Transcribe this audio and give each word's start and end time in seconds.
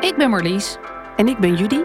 Ik 0.00 0.14
ben 0.16 0.30
Marlies. 0.30 0.76
En 1.16 1.28
ik 1.28 1.38
ben 1.38 1.54
Judy. 1.56 1.80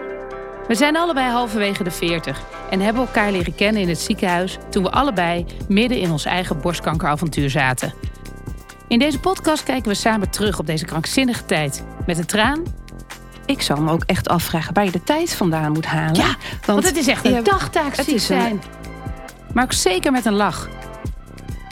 We 0.68 0.74
zijn 0.74 0.96
allebei 0.96 1.30
halverwege 1.30 1.84
de 1.84 1.90
40 1.90 2.40
en 2.70 2.80
hebben 2.80 3.02
elkaar 3.02 3.30
leren 3.32 3.54
kennen 3.54 3.82
in 3.82 3.88
het 3.88 3.98
ziekenhuis 4.00 4.58
toen 4.70 4.82
we 4.82 4.90
allebei 4.90 5.46
midden 5.68 5.98
in 5.98 6.10
ons 6.10 6.24
eigen 6.24 6.60
borstkankeravontuur 6.60 7.50
zaten. 7.50 7.92
In 8.88 8.98
deze 8.98 9.20
podcast 9.20 9.62
kijken 9.62 9.88
we 9.88 9.94
samen 9.94 10.30
terug 10.30 10.58
op 10.58 10.66
deze 10.66 10.84
krankzinnige 10.84 11.44
tijd. 11.44 11.84
Met 12.06 12.18
een 12.18 12.26
traan. 12.26 12.62
Ik 13.46 13.62
zou 13.62 13.80
me 13.80 13.90
ook 13.92 14.02
echt 14.06 14.28
afvragen 14.28 14.74
waar 14.74 14.84
je 14.84 14.90
de 14.90 15.02
tijd 15.04 15.34
vandaan 15.34 15.72
moet 15.72 15.86
halen. 15.86 16.14
Ja, 16.14 16.34
want, 16.66 16.84
het 16.84 16.96
is 16.96 17.06
echt 17.06 17.24
een 17.24 17.32
Ja, 17.32 17.40
dagtaak 17.42 17.96
het 17.96 18.04
ziek 18.06 18.14
is 18.14 18.28
een- 18.28 18.40
zijn. 18.40 18.62
Maar 19.54 19.64
ook 19.64 19.72
zeker 19.72 20.12
met 20.12 20.24
een 20.26 20.34
lach. 20.34 20.68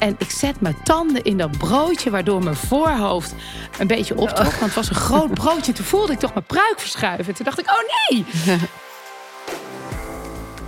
En 0.04 0.14
ik 0.18 0.30
zet 0.30 0.60
mijn 0.60 0.76
tanden 0.82 1.22
in 1.22 1.36
dat 1.36 1.58
broodje 1.58 2.10
waardoor 2.10 2.42
mijn 2.42 2.56
voorhoofd 2.56 3.34
een 3.78 3.86
beetje 3.86 4.16
optrok. 4.16 4.52
Want 4.52 4.60
het 4.60 4.74
was 4.74 4.88
een 4.88 4.94
groot 4.94 5.34
broodje. 5.34 5.72
Toen 5.72 5.84
voelde 5.84 6.12
ik 6.12 6.18
toch 6.18 6.34
mijn 6.34 6.46
pruik 6.46 6.74
verschuiven. 6.76 7.34
Toen 7.34 7.44
dacht 7.44 7.58
ik, 7.58 7.66
oh 7.66 8.08
nee! 8.08 8.24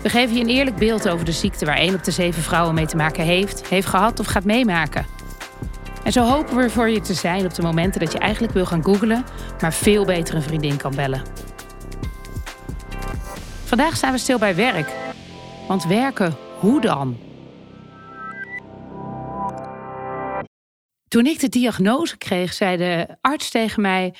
We 0.03 0.09
geven 0.09 0.35
je 0.37 0.41
een 0.41 0.49
eerlijk 0.49 0.77
beeld 0.77 1.09
over 1.09 1.25
de 1.25 1.33
ziekte 1.33 1.65
waar 1.65 1.77
één 1.77 1.95
op 1.95 2.05
de 2.05 2.11
zeven 2.11 2.43
vrouwen 2.43 2.75
mee 2.75 2.87
te 2.87 2.97
maken 2.97 3.25
heeft, 3.25 3.69
heeft 3.69 3.87
gehad 3.87 4.21
of 4.21 4.27
gaat 4.27 4.45
meemaken. 4.45 5.07
En 6.03 6.13
zo 6.13 6.23
hopen 6.23 6.57
we 6.57 6.71
voor 6.71 6.89
je 6.89 7.01
te 7.01 7.15
zijn 7.15 7.45
op 7.45 7.55
de 7.55 7.63
momenten 7.63 8.01
dat 8.01 8.13
je 8.13 8.19
eigenlijk 8.19 8.53
wil 8.53 8.67
gaan 8.67 8.85
googlen, 8.85 9.25
maar 9.61 9.73
veel 9.73 10.05
beter 10.05 10.35
een 10.35 10.43
vriendin 10.43 10.77
kan 10.77 10.95
bellen. 10.95 11.23
Vandaag 13.65 13.97
staan 13.97 14.13
we 14.13 14.19
stil 14.19 14.39
bij 14.39 14.55
werk. 14.55 14.93
Want 15.69 15.85
werken, 15.85 16.37
hoe 16.59 16.81
dan? 16.81 17.26
Toen 21.09 21.27
ik 21.27 21.41
de 21.41 21.49
diagnose 21.49 22.17
kreeg, 22.17 22.53
zei 22.53 22.77
de 22.77 23.17
arts 23.21 23.51
tegen 23.51 23.83
mij: 23.83 24.15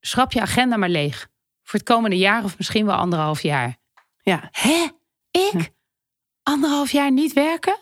schrap 0.00 0.32
je 0.32 0.40
agenda 0.40 0.76
maar 0.76 0.88
leeg. 0.88 1.28
Voor 1.62 1.78
het 1.78 1.88
komende 1.88 2.16
jaar 2.16 2.44
of 2.44 2.56
misschien 2.58 2.86
wel 2.86 2.94
anderhalf 2.94 3.42
jaar. 3.42 3.76
Ja. 4.22 4.48
Hè? 4.52 4.86
Ik? 5.30 5.70
Anderhalf 6.42 6.90
jaar 6.90 7.12
niet 7.12 7.32
werken? 7.32 7.78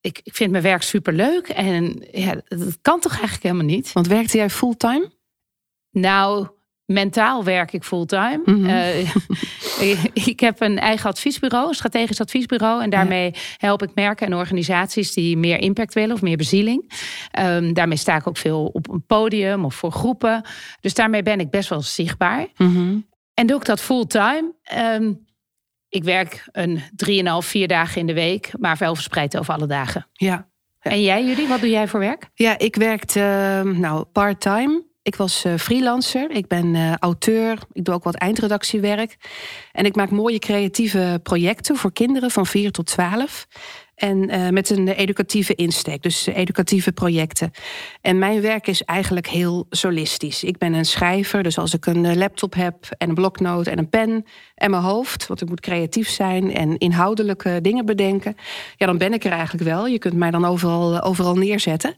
Ik, 0.00 0.20
ik 0.22 0.34
vind 0.34 0.50
mijn 0.50 0.62
werk 0.62 0.82
superleuk 0.82 1.48
en 1.48 2.06
ja, 2.12 2.40
dat 2.44 2.78
kan 2.82 3.00
toch 3.00 3.12
eigenlijk 3.12 3.42
helemaal 3.42 3.66
niet? 3.66 3.92
Want 3.92 4.06
werkte 4.06 4.36
jij 4.36 4.50
fulltime? 4.50 5.12
Nou, 5.90 6.48
mentaal 6.86 7.44
werk 7.44 7.72
ik 7.72 7.84
fulltime. 7.84 8.40
Mhm. 8.44 8.66
Eh, 8.66 9.14
ik 10.32 10.40
heb 10.40 10.60
een 10.60 10.78
eigen 10.78 11.10
adviesbureau, 11.10 11.68
een 11.68 11.74
strategisch 11.74 12.20
adviesbureau. 12.20 12.82
En 12.82 12.90
daarmee 12.90 13.34
help 13.56 13.82
ik 13.82 13.90
merken 13.94 14.26
en 14.26 14.34
organisaties 14.34 15.12
die 15.12 15.36
meer 15.36 15.58
impact 15.58 15.94
willen 15.94 16.14
of 16.14 16.22
meer 16.22 16.36
bezieling. 16.36 16.92
Ehm, 17.30 17.72
daarmee 17.72 17.98
sta 17.98 18.16
ik 18.16 18.26
ook 18.26 18.36
veel 18.36 18.66
op 18.72 18.88
een 18.88 19.06
podium 19.06 19.64
of 19.64 19.74
voor 19.74 19.92
groepen. 19.92 20.42
Dus 20.80 20.94
daarmee 20.94 21.22
ben 21.22 21.40
ik 21.40 21.50
best 21.50 21.68
wel 21.68 21.82
zichtbaar. 21.82 22.46
Mhm. 22.56 22.98
En 23.34 23.46
doe 23.46 23.56
ik 23.56 23.64
dat 23.64 23.80
fulltime. 23.80 24.54
Ehm 24.62 25.12
ik 25.88 26.04
werk 26.04 26.48
een 26.52 26.82
3,5, 26.96 27.46
4 27.46 27.68
dagen 27.68 28.00
in 28.00 28.06
de 28.06 28.14
week, 28.14 28.50
maar 28.58 28.76
wel 28.78 28.94
verspreid 28.94 29.38
over 29.38 29.54
alle 29.54 29.66
dagen. 29.66 30.06
Ja. 30.12 30.48
Ja. 30.82 30.90
En 30.90 31.02
jij, 31.02 31.24
Judy, 31.24 31.46
wat 31.46 31.60
doe 31.60 31.70
jij 31.70 31.88
voor 31.88 32.00
werk? 32.00 32.30
Ja, 32.34 32.58
ik 32.58 32.76
werkte 32.76 33.20
eh, 33.20 33.78
nou 33.78 34.04
part-time. 34.04 34.85
Ik 35.06 35.16
was 35.16 35.44
eh, 35.44 35.54
freelancer. 35.54 36.30
Ik 36.30 36.46
ben 36.46 36.74
eh, 36.74 36.94
auteur. 36.94 37.58
Ik 37.72 37.84
doe 37.84 37.94
ook 37.94 38.04
wat 38.04 38.14
eindredactiewerk. 38.14 39.16
En 39.72 39.84
ik 39.84 39.96
maak 39.96 40.10
mooie 40.10 40.38
creatieve 40.38 41.20
projecten 41.22 41.76
voor 41.76 41.92
kinderen 41.92 42.30
van 42.30 42.46
4 42.46 42.70
tot 42.70 42.86
12. 42.86 43.46
En 43.96 44.28
eh, 44.28 44.48
met 44.48 44.70
een 44.70 44.88
educatieve 44.88 45.54
insteek, 45.54 46.02
dus 46.02 46.26
eh, 46.26 46.36
educatieve 46.36 46.92
projecten. 46.92 47.50
En 48.00 48.18
mijn 48.18 48.40
werk 48.40 48.66
is 48.66 48.82
eigenlijk 48.82 49.28
heel 49.28 49.66
solistisch. 49.70 50.44
Ik 50.44 50.58
ben 50.58 50.72
een 50.72 50.84
schrijver, 50.84 51.42
dus 51.42 51.58
als 51.58 51.74
ik 51.74 51.86
een 51.86 52.04
eh, 52.04 52.16
laptop 52.16 52.54
heb 52.54 52.76
en 52.98 53.08
een 53.08 53.14
bloknoot 53.14 53.66
en 53.66 53.78
een 53.78 53.88
pen 53.88 54.24
en 54.54 54.70
mijn 54.70 54.82
hoofd, 54.82 55.26
want 55.26 55.40
ik 55.40 55.48
moet 55.48 55.60
creatief 55.60 56.08
zijn 56.08 56.54
en 56.54 56.78
inhoudelijke 56.78 57.58
dingen 57.62 57.86
bedenken, 57.86 58.36
ja, 58.76 58.86
dan 58.86 58.98
ben 58.98 59.12
ik 59.12 59.24
er 59.24 59.32
eigenlijk 59.32 59.64
wel. 59.64 59.86
Je 59.86 59.98
kunt 59.98 60.14
mij 60.14 60.30
dan 60.30 60.44
overal, 60.44 61.02
overal 61.02 61.36
neerzetten. 61.36 61.96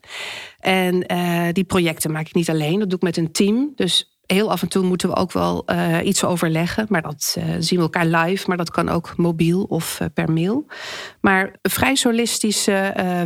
En 0.59 1.07
die 1.53 1.65
projecten 1.65 2.13
maak 2.13 2.27
ik 2.27 2.35
niet 2.35 2.51
alleen, 2.51 2.79
dat 2.79 2.89
doe 2.89 2.99
ik 2.99 3.05
met 3.05 3.17
een 3.17 3.33
team. 3.33 3.73
Dus 3.75 4.18
heel 4.33 4.51
af 4.51 4.63
en 4.63 4.69
toe 4.69 4.85
moeten 4.85 5.09
we 5.09 5.17
ook 5.17 5.33
wel 5.33 5.63
eh, 5.67 5.97
iets 6.05 6.25
overleggen. 6.25 6.87
Maar 6.89 7.03
dat 7.03 7.37
eh, 7.39 7.45
zien 7.59 7.79
we 7.79 7.85
elkaar 7.85 8.07
live, 8.07 8.49
maar 8.49 8.57
dat 8.57 8.71
kan 8.71 8.89
ook 8.89 9.17
mobiel 9.17 9.63
of 9.63 10.01
eh, 10.01 10.07
per 10.15 10.33
mail. 10.33 10.67
Maar 11.21 11.53
vrij 11.63 11.95
solistisch 11.95 12.65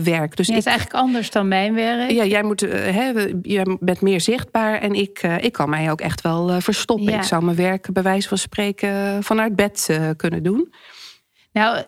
werk. 0.02 0.36
Dus 0.36 0.46
Ja, 0.46 0.54
het 0.54 0.66
is 0.66 0.70
eigenlijk 0.72 0.94
anders 0.94 1.30
dan 1.30 1.48
mijn 1.48 1.74
werk. 1.74 2.10
ja, 2.10 2.24
jij, 2.24 2.42
moet, 2.42 2.60
hè, 2.60 3.30
jij 3.42 3.76
bent 3.80 4.00
meer 4.00 4.20
zichtbaar 4.20 4.80
en 4.80 4.94
ik, 4.94 5.22
ik 5.40 5.52
kan 5.52 5.70
mij 5.70 5.90
ook 5.90 6.00
echt 6.00 6.20
wel 6.20 6.60
verstoppen. 6.60 7.12
Ja. 7.12 7.16
Ik 7.16 7.22
zou 7.22 7.44
mijn 7.44 7.56
werk 7.56 7.92
bij 7.92 8.02
wijze 8.02 8.28
van 8.28 8.38
spreken 8.38 9.22
vanuit 9.22 9.56
bed 9.56 10.00
kunnen 10.16 10.42
doen. 10.42 10.72
Nou, 11.52 11.84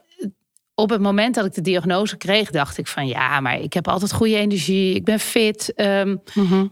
op 0.75 0.91
het 0.91 1.01
moment 1.01 1.35
dat 1.35 1.45
ik 1.45 1.55
de 1.55 1.61
diagnose 1.61 2.17
kreeg, 2.17 2.51
dacht 2.51 2.79
ik 2.79 2.87
van 2.87 3.07
ja, 3.07 3.41
maar 3.41 3.61
ik 3.61 3.73
heb 3.73 3.89
altijd 3.89 4.13
goede 4.13 4.37
energie, 4.37 4.95
ik 4.95 5.05
ben 5.05 5.19
fit. 5.21 5.73
ehm, 5.75 6.17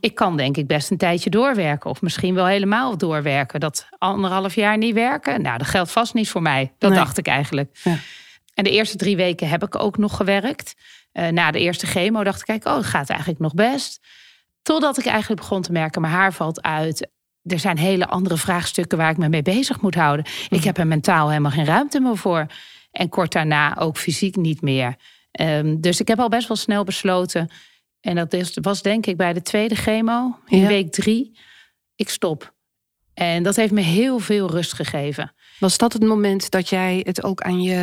ik 0.01 0.15
kan 0.15 0.37
denk 0.37 0.57
ik 0.57 0.67
best 0.67 0.91
een 0.91 0.97
tijdje 0.97 1.31
doorwerken. 1.31 1.91
Of 1.91 2.03
misschien 2.03 2.35
wel 2.35 2.47
helemaal 2.47 2.97
doorwerken. 2.99 3.61
Dat 3.61 3.87
anderhalf 3.99 4.55
jaar 4.55 4.79
niet 4.79 4.95
werken, 4.95 5.43
nou, 5.43 5.59
dat 5.59 5.67
geldt 5.67 5.91
vast 5.91 6.15
niet 6.15 6.29
voor 6.29 6.43
mij. 6.43 6.73
Dat 6.79 6.91
Nee. 6.91 6.99
dacht 6.99 7.19
ik 7.19 7.27
eigenlijk. 7.27 7.79
Ja. 7.83 7.97
En 8.55 8.65
de 8.65 8.71
eerste 8.71 8.97
drie 8.97 9.17
weken 9.17 9.49
heb 9.49 9.63
ik 9.63 9.79
ook 9.83 9.99
nog 9.99 10.17
gewerkt. 10.17 10.75
Eh, 11.13 11.29
na 11.29 11.51
de 11.51 11.59
eerste 11.59 11.87
chemo 11.87 12.25
dacht 12.25 12.41
ik, 12.41 12.47
kijk, 12.47 12.65
oh, 12.67 12.77
het 12.77 12.87
gaat 12.87 13.09
eigenlijk 13.11 13.41
nog 13.41 13.55
best. 13.55 14.01
Totdat 14.63 14.99
ik 14.99 15.07
eigenlijk 15.07 15.41
begon 15.41 15.63
te 15.63 15.73
merken, 15.73 16.01
mijn 16.01 16.13
haar 16.15 16.33
valt 16.33 16.63
uit. 16.63 17.09
Er 17.43 17.59
zijn 17.59 17.79
hele 17.79 18.07
andere 18.09 18.37
vraagstukken 18.37 18.99
waar 18.99 19.11
ik 19.11 19.17
me 19.17 19.29
mee 19.29 19.43
bezig 19.43 19.81
moet 19.81 19.95
houden. 19.95 20.25
Ik 20.49 20.65
heb 20.65 20.79
er 20.79 20.87
mentaal 20.87 21.29
helemaal 21.29 21.51
geen 21.51 21.65
ruimte 21.65 22.01
meer 22.01 22.17
voor. 22.17 22.47
En 22.93 23.09
kort 23.09 23.33
daarna 23.33 23.79
ook 23.79 23.97
fysiek 23.97 24.37
niet 24.37 24.61
meer. 24.61 24.97
Ehm, 25.31 25.81
dus 25.81 26.01
ik 26.01 26.09
heb 26.09 26.19
al 26.21 26.29
best 26.29 26.49
wel 26.49 26.57
snel 26.57 26.85
besloten. 26.85 27.51
En 28.01 28.15
dat 28.15 28.33
is, 28.33 28.59
was 28.61 28.83
denk 28.83 29.07
ik 29.07 29.17
bij 29.17 29.33
de 29.33 29.43
tweede 29.43 29.75
chemo, 29.75 30.39
in 30.47 30.59
Ja. 30.59 30.67
week 30.67 30.93
drie. 30.93 31.39
Ik 31.97 32.09
stop. 32.09 32.55
En 33.15 33.43
dat 33.43 33.57
heeft 33.57 33.73
me 33.73 33.81
heel 33.81 34.19
veel 34.19 34.51
rust 34.51 34.73
gegeven. 34.73 35.33
Was 35.63 35.79
dat 35.79 35.93
het 35.93 36.03
moment 36.03 36.51
dat 36.51 36.69
jij 36.69 37.01
het 37.05 37.23
ook 37.23 37.43
aan 37.43 37.63
je, 37.63 37.75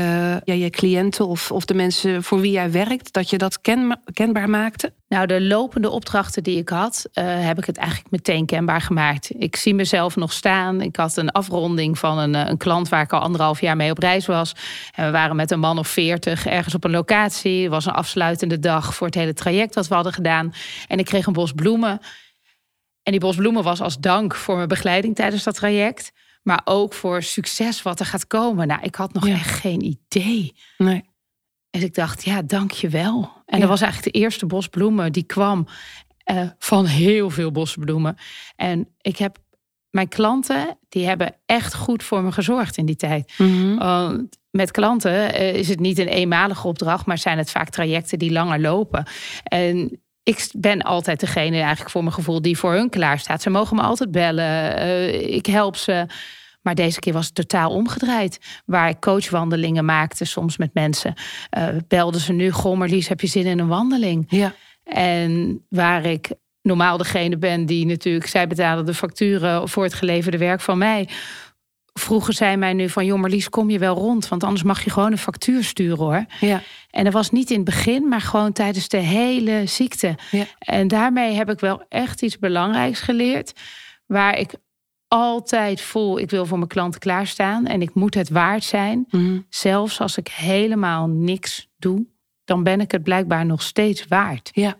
ja, 0.44 0.54
je 0.54 0.70
cliënten 0.70 1.28
of, 1.28 1.52
of 1.52 1.66
de 1.66 1.74
mensen 1.74 2.24
voor 2.24 2.40
wie 2.40 2.52
jij 2.52 2.72
werkt, 2.72 3.14
dat 3.14 3.30
je 3.30 3.38
dat 3.38 3.62
ken, 3.62 4.00
kenbaar 4.14 4.50
maakte? 4.50 4.94
Nou, 5.08 5.26
de 5.28 5.42
lopende 5.42 5.90
opdrachten 5.90 6.44
die 6.44 6.58
ik 6.58 6.70
had, 6.70 7.06
eh, 7.14 7.26
heb 7.26 7.58
ik 7.58 7.66
het 7.66 7.78
eigenlijk 7.78 8.12
meteen 8.12 8.46
kenbaar 8.46 8.82
gemaakt. 8.82 9.32
Ik 9.38 9.56
zie 9.56 9.74
mezelf 9.74 10.16
nog 10.16 10.34
staan. 10.34 10.82
Ik 10.82 10.96
had 10.96 11.18
een 11.18 11.32
afronding 11.32 12.00
van 12.00 12.18
een, 12.18 12.36
eh, 12.36 12.48
een 12.48 12.58
klant 12.58 12.90
waar 12.90 13.04
ik 13.04 13.14
al 13.14 13.20
anderhalf 13.20 13.62
jaar 13.62 13.76
mee 13.76 13.92
op 13.92 14.00
reis 14.00 14.26
was. 14.26 14.56
En 14.96 15.06
we 15.06 15.12
waren 15.12 15.36
met 15.36 15.52
een 15.52 15.60
man 15.60 15.80
of 15.80 15.88
veertig 15.88 16.46
ergens 16.46 16.76
op 16.76 16.84
een 16.84 16.92
locatie. 16.92 17.62
Het 17.62 17.72
was 17.72 17.86
een 17.86 17.94
afsluitende 17.94 18.60
dag 18.60 18.96
voor 18.96 19.08
het 19.08 19.16
hele 19.16 19.34
traject 19.34 19.76
wat 19.76 19.88
we 19.88 19.94
hadden 19.94 20.14
gedaan. 20.14 20.54
En 20.88 21.00
ik 21.00 21.06
kreeg 21.06 21.26
een 21.26 21.34
bos 21.34 21.52
bloemen. 21.52 22.00
En 23.04 23.12
die 23.12 23.20
bos 23.20 23.36
bloemen 23.36 23.64
was 23.64 23.82
als 23.82 23.98
dank 23.98 24.36
voor 24.36 24.56
mijn 24.56 24.68
begeleiding 24.68 25.16
tijdens 25.16 25.44
dat 25.44 25.56
traject. 25.56 26.12
Maar 26.42 26.62
ook 26.64 26.94
voor 26.94 27.24
succes 27.24 27.82
wat 27.82 28.00
er 28.00 28.06
gaat 28.06 28.28
komen. 28.28 28.68
Nou, 28.68 28.82
ik 28.82 28.96
had 28.96 29.14
nog 29.14 29.28
Ja. 29.28 29.34
echt 29.34 29.50
geen 29.60 29.82
idee. 29.84 30.56
Nee. 30.78 31.04
En 31.70 31.82
ik 31.82 31.94
dacht, 31.96 32.24
ja, 32.26 32.42
dank 32.42 32.72
je 32.72 32.90
wel. 32.90 33.32
En 33.46 33.56
Ja. 33.56 33.60
dat 33.60 33.70
was 33.70 33.82
eigenlijk 33.82 34.14
de 34.14 34.20
eerste 34.20 34.46
bos 34.46 34.68
bloemen 34.68 35.12
die 35.12 35.24
kwam 35.24 35.68
eh, 36.24 36.50
van 36.60 36.86
heel 36.86 37.30
veel 37.30 37.52
bosbloemen. 37.52 38.16
En 38.56 38.88
ik 39.02 39.18
heb 39.18 39.38
mijn 39.90 40.08
klanten, 40.08 40.78
die 40.90 41.06
hebben 41.08 41.36
echt 41.46 41.76
goed 41.76 42.04
voor 42.04 42.22
me 42.24 42.32
gezorgd 42.32 42.78
in 42.78 42.86
die 42.86 42.96
tijd. 42.96 43.34
Want 43.78 44.38
met 44.52 44.72
klanten 44.72 45.34
eh, 45.34 45.54
is 45.56 45.68
het 45.68 45.80
niet 45.80 45.98
een 46.00 46.08
eenmalige 46.08 46.68
opdracht, 46.68 47.06
maar 47.06 47.18
zijn 47.18 47.38
het 47.38 47.52
vaak 47.52 47.70
trajecten 47.70 48.20
die 48.20 48.32
langer 48.32 48.60
lopen. 48.60 49.06
En 49.44 50.02
ik 50.30 50.50
ben 50.58 50.82
altijd 50.82 51.20
degene, 51.20 51.58
eigenlijk 51.58 51.90
voor 51.90 52.04
mijn 52.04 52.14
gevoel, 52.14 52.42
die 52.42 52.58
voor 52.58 52.74
hun 52.74 52.90
klaar 52.90 53.20
staat. 53.20 53.42
Ze 53.42 53.50
mogen 53.50 53.76
me 53.76 53.82
altijd 53.82 54.12
bellen. 54.12 54.78
eh, 54.78 55.36
ik 55.36 55.46
help 55.46 55.76
ze. 55.76 56.06
Maar 56.62 56.76
deze 56.76 57.00
keer 57.00 57.14
was 57.14 57.26
het 57.26 57.36
totaal 57.36 57.72
omgedraaid. 57.72 58.62
Waar 58.66 58.90
ik 58.90 59.00
coachwandelingen 59.00 59.86
maakte, 59.86 60.26
soms 60.26 60.58
met 60.58 60.74
mensen, 60.74 61.14
eh, 61.50 61.68
belden 61.88 62.22
ze 62.22 62.34
nu: 62.34 62.52
Goh, 62.52 62.78
Marlies, 62.78 63.08
heb 63.08 63.22
je 63.22 63.28
zin 63.28 63.46
in 63.46 63.60
een 63.60 63.68
wandeling? 63.68 64.26
Ja. 64.28 64.54
En 64.84 65.64
waar 65.70 66.06
ik 66.06 66.30
normaal 66.62 66.98
degene 66.98 67.38
ben 67.38 67.66
die 67.66 67.86
natuurlijk, 67.86 68.28
zij 68.28 68.48
betalen 68.48 68.86
de 68.86 68.94
facturen 68.94 69.70
voor 69.70 69.84
het 69.84 69.94
geleverde 69.94 70.38
werk 70.38 70.62
van 70.62 70.78
mij. 70.78 71.10
Vroegen 72.00 72.34
zij 72.34 72.58
mij 72.58 72.74
nu 72.74 72.90
van, 72.90 73.06
joh 73.06 73.20
Marlies, 73.20 73.50
kom 73.50 73.70
je 73.70 73.80
wel 73.80 73.96
rond? 73.96 74.28
Want 74.28 74.44
anders 74.44 74.64
mag 74.64 74.84
je 74.84 74.90
gewoon 74.90 75.12
een 75.12 75.18
factuur 75.18 75.64
sturen 75.64 75.98
hoor. 75.98 76.26
Ja. 76.40 76.62
En 76.90 77.04
dat 77.04 77.14
was 77.14 77.30
niet 77.30 77.50
in 77.50 77.56
het 77.56 77.66
begin, 77.66 78.08
maar 78.08 78.22
gewoon 78.22 78.52
tijdens 78.52 78.88
de 78.88 78.98
hele 78.98 79.66
ziekte. 79.66 80.16
Ja. 80.32 80.46
En 80.60 80.88
daarmee 80.88 81.34
heb 81.34 81.50
ik 81.50 81.60
wel 81.60 81.86
echt 81.90 82.22
iets 82.22 82.40
belangrijks 82.40 83.00
geleerd. 83.00 83.54
Waar 84.06 84.38
ik 84.38 84.54
altijd 85.08 85.82
voel, 85.82 86.20
ik 86.20 86.30
wil 86.30 86.46
voor 86.46 86.58
mijn 86.58 86.70
klanten 86.70 87.00
klaarstaan. 87.00 87.66
En 87.66 87.82
ik 87.82 87.94
moet 87.94 88.14
het 88.14 88.30
waard 88.30 88.64
zijn. 88.64 89.06
Mhm. 89.10 89.40
Zelfs 89.50 90.00
als 90.00 90.18
ik 90.18 90.28
helemaal 90.28 91.08
niks 91.08 91.70
doe, 91.78 92.06
dan 92.46 92.64
ben 92.64 92.82
ik 92.82 92.92
het 92.92 93.04
blijkbaar 93.04 93.46
nog 93.46 93.62
steeds 93.62 94.08
waard. 94.08 94.50
Ja. 94.54 94.78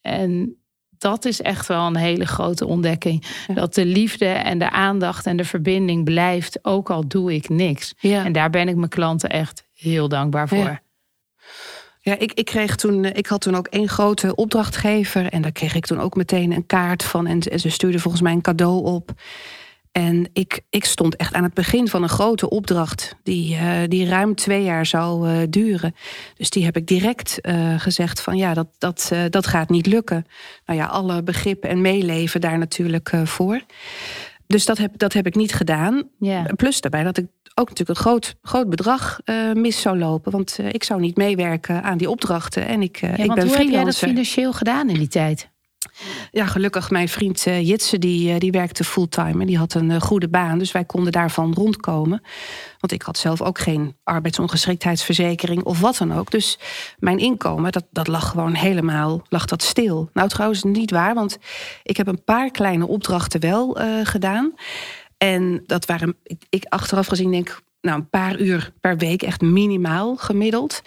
En 0.00 0.57
dat 0.98 1.24
is 1.24 1.42
echt 1.42 1.66
wel 1.66 1.86
een 1.86 1.96
hele 1.96 2.26
grote 2.26 2.66
ontdekking. 2.66 3.24
Dat 3.54 3.74
de 3.74 3.84
liefde 3.84 4.26
en 4.26 4.58
de 4.58 4.70
aandacht 4.70 5.26
en 5.26 5.36
de 5.36 5.44
verbinding 5.44 6.04
blijft, 6.04 6.58
ook 6.62 6.90
al 6.90 7.08
doe 7.08 7.34
ik 7.34 7.48
niks. 7.48 7.94
Ja. 7.98 8.24
En 8.24 8.32
daar 8.32 8.50
ben 8.50 8.68
ik 8.68 8.76
mijn 8.76 8.88
klanten 8.88 9.30
echt 9.30 9.64
heel 9.74 10.08
dankbaar 10.08 10.48
voor. 10.48 10.58
Ja. 10.58 10.82
Ja, 12.00 12.18
ik, 12.18 12.32
ik, 12.32 12.44
kreeg 12.44 12.76
toen, 12.76 13.04
ik 13.04 13.26
had 13.26 13.40
toen 13.40 13.56
ook 13.56 13.66
één 13.66 13.88
grote 13.88 14.34
opdrachtgever. 14.34 15.26
En 15.26 15.42
daar 15.42 15.52
kreeg 15.52 15.74
ik 15.74 15.86
toen 15.86 16.00
ook 16.00 16.16
meteen 16.16 16.52
een 16.52 16.66
kaart 16.66 17.04
van. 17.04 17.26
En, 17.26 17.40
en 17.40 17.60
ze 17.60 17.68
stuurde 17.68 17.98
volgens 17.98 18.22
mij 18.22 18.32
een 18.32 18.40
cadeau 18.40 18.84
op. 18.84 19.12
En 19.92 20.28
ik, 20.32 20.60
ik 20.70 20.84
stond 20.84 21.16
echt 21.16 21.34
aan 21.34 21.42
het 21.42 21.54
begin 21.54 21.88
van 21.88 22.02
een 22.02 22.08
grote 22.08 22.50
opdracht. 22.50 23.16
Die, 23.22 23.54
uh, 23.54 23.70
die 23.88 24.08
ruim 24.08 24.34
twee 24.34 24.62
jaar 24.62 24.86
zou 24.86 25.30
uh, 25.30 25.38
duren. 25.50 25.94
Dus 26.36 26.50
die 26.50 26.64
heb 26.64 26.76
ik 26.76 26.86
direct 26.86 27.38
uh, 27.42 27.80
gezegd 27.80 28.20
van 28.20 28.36
ja, 28.36 28.54
dat, 28.54 28.68
dat, 28.78 29.12
dat 29.30 29.46
gaat 29.46 29.68
niet 29.68 29.86
lukken. 29.86 30.26
Nou 30.66 30.78
ja, 30.78 30.86
alle 30.86 31.22
begrippen 31.22 31.70
en 31.70 31.80
meeleven 31.80 32.40
daar 32.40 32.58
natuurlijk 32.58 33.12
voor. 33.24 33.60
Dus 34.46 34.64
dat 34.64 34.78
heb, 34.78 34.98
dat 34.98 35.12
heb 35.12 35.26
ik 35.26 35.34
niet 35.34 35.54
gedaan. 35.54 36.08
Plus 36.56 36.80
daarbij 36.80 37.02
dat 37.02 37.18
ik 37.18 37.26
ook 37.58 37.68
natuurlijk 37.68 37.98
een 37.98 38.04
groot, 38.04 38.36
groot 38.42 38.68
bedrag 38.68 39.20
uh, 39.24 39.52
mis 39.52 39.80
zou 39.80 39.98
lopen. 39.98 40.32
Want 40.32 40.58
uh, 40.60 40.68
ik 40.68 40.84
zou 40.84 41.00
niet 41.00 41.16
meewerken 41.16 41.82
aan 41.82 41.98
die 41.98 42.10
opdrachten. 42.10 42.66
En 42.66 42.82
ik, 42.82 43.02
uh, 43.02 43.16
ja, 43.16 43.24
ik 43.24 43.34
ben 43.34 43.46
hoe 43.46 43.54
freelancer. 43.54 43.62
heb 43.62 43.72
jij 43.72 43.84
dat 43.84 43.96
financieel 43.96 44.52
gedaan 44.52 44.88
in 44.88 44.98
die 44.98 45.08
tijd? 45.08 45.50
Ja, 46.30 46.46
gelukkig 46.46 46.90
mijn 46.90 47.08
vriend 47.08 47.42
Jitse, 47.42 47.98
die, 47.98 48.38
die 48.38 48.50
werkte 48.50 48.84
fulltime. 48.84 49.40
En 49.40 49.46
die 49.46 49.58
had 49.58 49.74
een 49.74 50.00
goede 50.00 50.28
baan. 50.28 50.58
Dus 50.58 50.72
wij 50.72 50.84
konden 50.84 51.12
daarvan 51.12 51.54
rondkomen. 51.54 52.22
Want 52.78 52.92
ik 52.92 53.02
had 53.02 53.18
zelf 53.18 53.42
ook 53.42 53.58
geen 53.58 53.96
arbeidsongeschiktheidsverzekering 54.04 55.62
of 55.62 55.80
wat 55.80 55.96
dan 55.96 56.14
ook. 56.14 56.30
Dus 56.30 56.58
mijn 56.98 57.18
inkomen, 57.18 57.72
dat, 57.72 57.86
dat 57.90 58.06
lag 58.06 58.30
gewoon 58.30 58.54
helemaal 58.54 59.22
lag 59.28 59.44
dat 59.44 59.62
stil. 59.62 60.10
Nou, 60.12 60.28
trouwens 60.28 60.62
niet 60.62 60.90
waar. 60.90 61.14
Want 61.14 61.38
ik 61.82 61.96
heb 61.96 62.06
een 62.06 62.24
paar 62.24 62.50
kleine 62.50 62.86
opdrachten 62.86 63.40
wel 63.40 63.78
gedaan. 64.02 64.54
En 65.18 65.62
dat 65.66 65.86
waren, 65.86 66.16
ik, 66.22 66.42
ik 66.48 66.64
achteraf 66.68 67.06
gezien 67.06 67.30
denk, 67.30 67.62
nou, 67.80 67.98
een 67.98 68.08
paar 68.08 68.40
uur 68.40 68.72
per 68.80 68.96
week, 68.96 69.22
echt 69.22 69.40
minimaal 69.40 70.16
gemiddeld. 70.16 70.82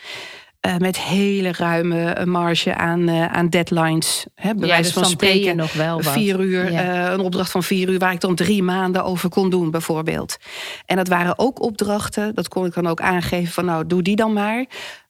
Uh, 0.68 0.78
met 0.78 1.00
hele 1.00 1.52
ruime 1.52 2.26
marge 2.26 2.76
aan, 2.76 3.10
uh, 3.10 3.26
aan 3.26 3.50
deadlines. 3.50 4.26
Hè, 4.36 4.54
bij 4.54 4.68
ja, 4.68 4.74
wijze 4.74 4.84
dus 4.84 5.02
van 5.02 5.06
spreken. 5.06 5.56
nog 5.56 5.74
wel 5.74 6.02
wat. 6.02 6.14
Vier 6.14 6.40
uur, 6.40 6.72
Ja. 6.72 7.06
uh, 7.06 7.12
een 7.12 7.20
opdracht 7.20 7.52
van 7.52 7.64
vier 7.64 7.90
uur, 7.90 8.00
waar 8.00 8.14
ik 8.14 8.20
dan 8.20 8.36
drie 8.36 8.64
maanden 8.64 9.04
over 9.04 9.30
kon 9.30 9.50
doen, 9.50 9.72
bijvoorbeeld. 9.72 10.38
En 10.86 10.96
dat 10.96 11.08
waren 11.08 11.40
ook 11.40 11.62
opdrachten, 11.62 12.36
dat 12.36 12.48
kon 12.48 12.66
ik 12.66 12.74
dan 12.74 12.88
ook 12.88 13.02
aangeven 13.02 13.54
van, 13.54 13.66
nou, 13.66 13.88
doe 13.88 14.02
die 14.02 14.16
dan 14.16 14.34
maar. 14.34 14.66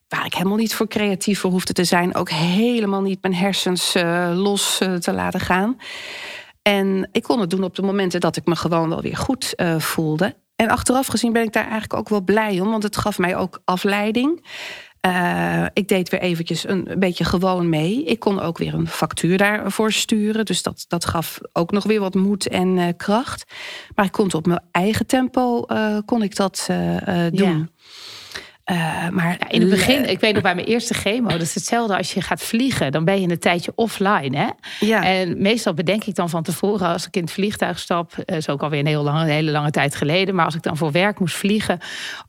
Waar 0.08 0.26
ik 0.26 0.34
helemaal 0.34 0.56
niet 0.56 0.74
voor 0.74 0.88
creatief 0.88 1.40
voor 1.40 1.50
hoefde 1.50 1.72
te 1.72 1.84
zijn. 1.84 2.14
Ook 2.14 2.30
helemaal 2.30 3.02
niet 3.02 3.22
mijn 3.22 3.34
hersens 3.34 3.94
los 4.34 4.78
te 4.98 5.12
laten 5.12 5.40
gaan. 5.40 5.76
En 6.62 7.08
ik 7.12 7.22
kon 7.22 7.40
het 7.40 7.50
doen 7.50 7.64
op 7.64 7.74
de 7.74 7.82
momenten 7.82 8.20
dat 8.20 8.36
ik 8.36 8.46
me 8.46 8.56
gewoon 8.56 8.88
wel 8.88 9.02
weer 9.02 9.16
goed 9.16 9.54
voelde. 9.78 10.34
En 10.56 10.68
achteraf 10.68 11.06
gezien 11.06 11.32
ben 11.32 11.42
ik 11.42 11.52
daar 11.52 11.62
eigenlijk 11.62 11.94
ook 11.94 12.08
wel 12.08 12.20
blij 12.20 12.60
om, 12.60 12.70
want 12.70 12.82
het 12.82 12.96
gaf 12.96 13.18
mij 13.18 13.36
ook 13.36 13.60
afleiding. 13.64 14.44
Uh, 15.06 15.66
ik 15.72 15.88
deed 15.88 16.08
weer 16.08 16.20
eventjes 16.20 16.68
een, 16.68 16.90
een, 16.90 16.98
beetje 16.98 17.24
gewoon 17.24 17.68
mee. 17.68 18.04
Ik 18.04 18.18
kon 18.18 18.40
ook 18.40 18.58
weer 18.58 18.74
een 18.74 18.88
factuur 18.88 19.38
daarvoor 19.38 19.92
sturen. 19.92 20.44
Dus 20.44 20.62
dat, 20.62 20.84
dat 20.88 21.04
gaf 21.04 21.40
ook 21.52 21.70
nog 21.70 21.84
weer 21.84 22.00
wat 22.00 22.14
moed 22.14 22.48
en 22.48 22.76
uh, 22.76 22.88
kracht. 22.96 23.44
Maar 23.94 24.04
ik 24.04 24.12
kon 24.12 24.24
het 24.24 24.34
op 24.34 24.46
mijn 24.46 24.62
eigen 24.70 25.06
tempo 25.06 25.64
uh, 25.68 25.98
kon 26.04 26.22
ik 26.22 26.36
dat 26.36 26.64
doen. 27.30 27.48
Ja. 27.48 27.68
Uh, 28.70 29.08
maar 29.08 29.36
ja, 29.40 29.48
in 29.48 29.60
het 29.60 29.70
begin, 29.70 30.10
ik 30.10 30.20
weet 30.20 30.32
nog 30.34 30.42
bij 30.42 30.54
mijn 30.54 30.66
eerste 30.66 30.94
chemo, 30.94 31.28
dat 31.28 31.40
is 31.40 31.54
hetzelfde 31.54 31.96
als 31.96 32.14
je 32.14 32.20
gaat 32.20 32.42
vliegen. 32.42 32.92
Dan 32.92 33.04
ben 33.04 33.20
je 33.20 33.28
een 33.28 33.38
tijdje 33.38 33.72
offline. 33.74 34.36
Hè? 34.38 34.48
Ja. 34.86 35.04
En 35.04 35.42
meestal 35.42 35.74
bedenk 35.74 36.04
ik 36.04 36.14
dan 36.14 36.30
van 36.30 36.42
tevoren, 36.42 36.88
als 36.88 37.06
ik 37.06 37.16
in 37.16 37.22
het 37.22 37.32
vliegtuig 37.32 37.78
stap, 37.78 38.12
uh, 38.26 38.36
is 38.36 38.48
ook 38.48 38.62
alweer 38.62 38.80
een, 38.80 38.86
heel 38.86 39.02
lang, 39.02 39.20
een 39.20 39.26
hele 39.26 39.50
lange 39.50 39.70
tijd 39.70 39.94
geleden. 39.94 40.34
Maar 40.34 40.44
als 40.44 40.54
ik 40.54 40.62
dan 40.62 40.76
voor 40.76 40.92
werk 40.92 41.18
moest 41.18 41.36
vliegen, 41.36 41.78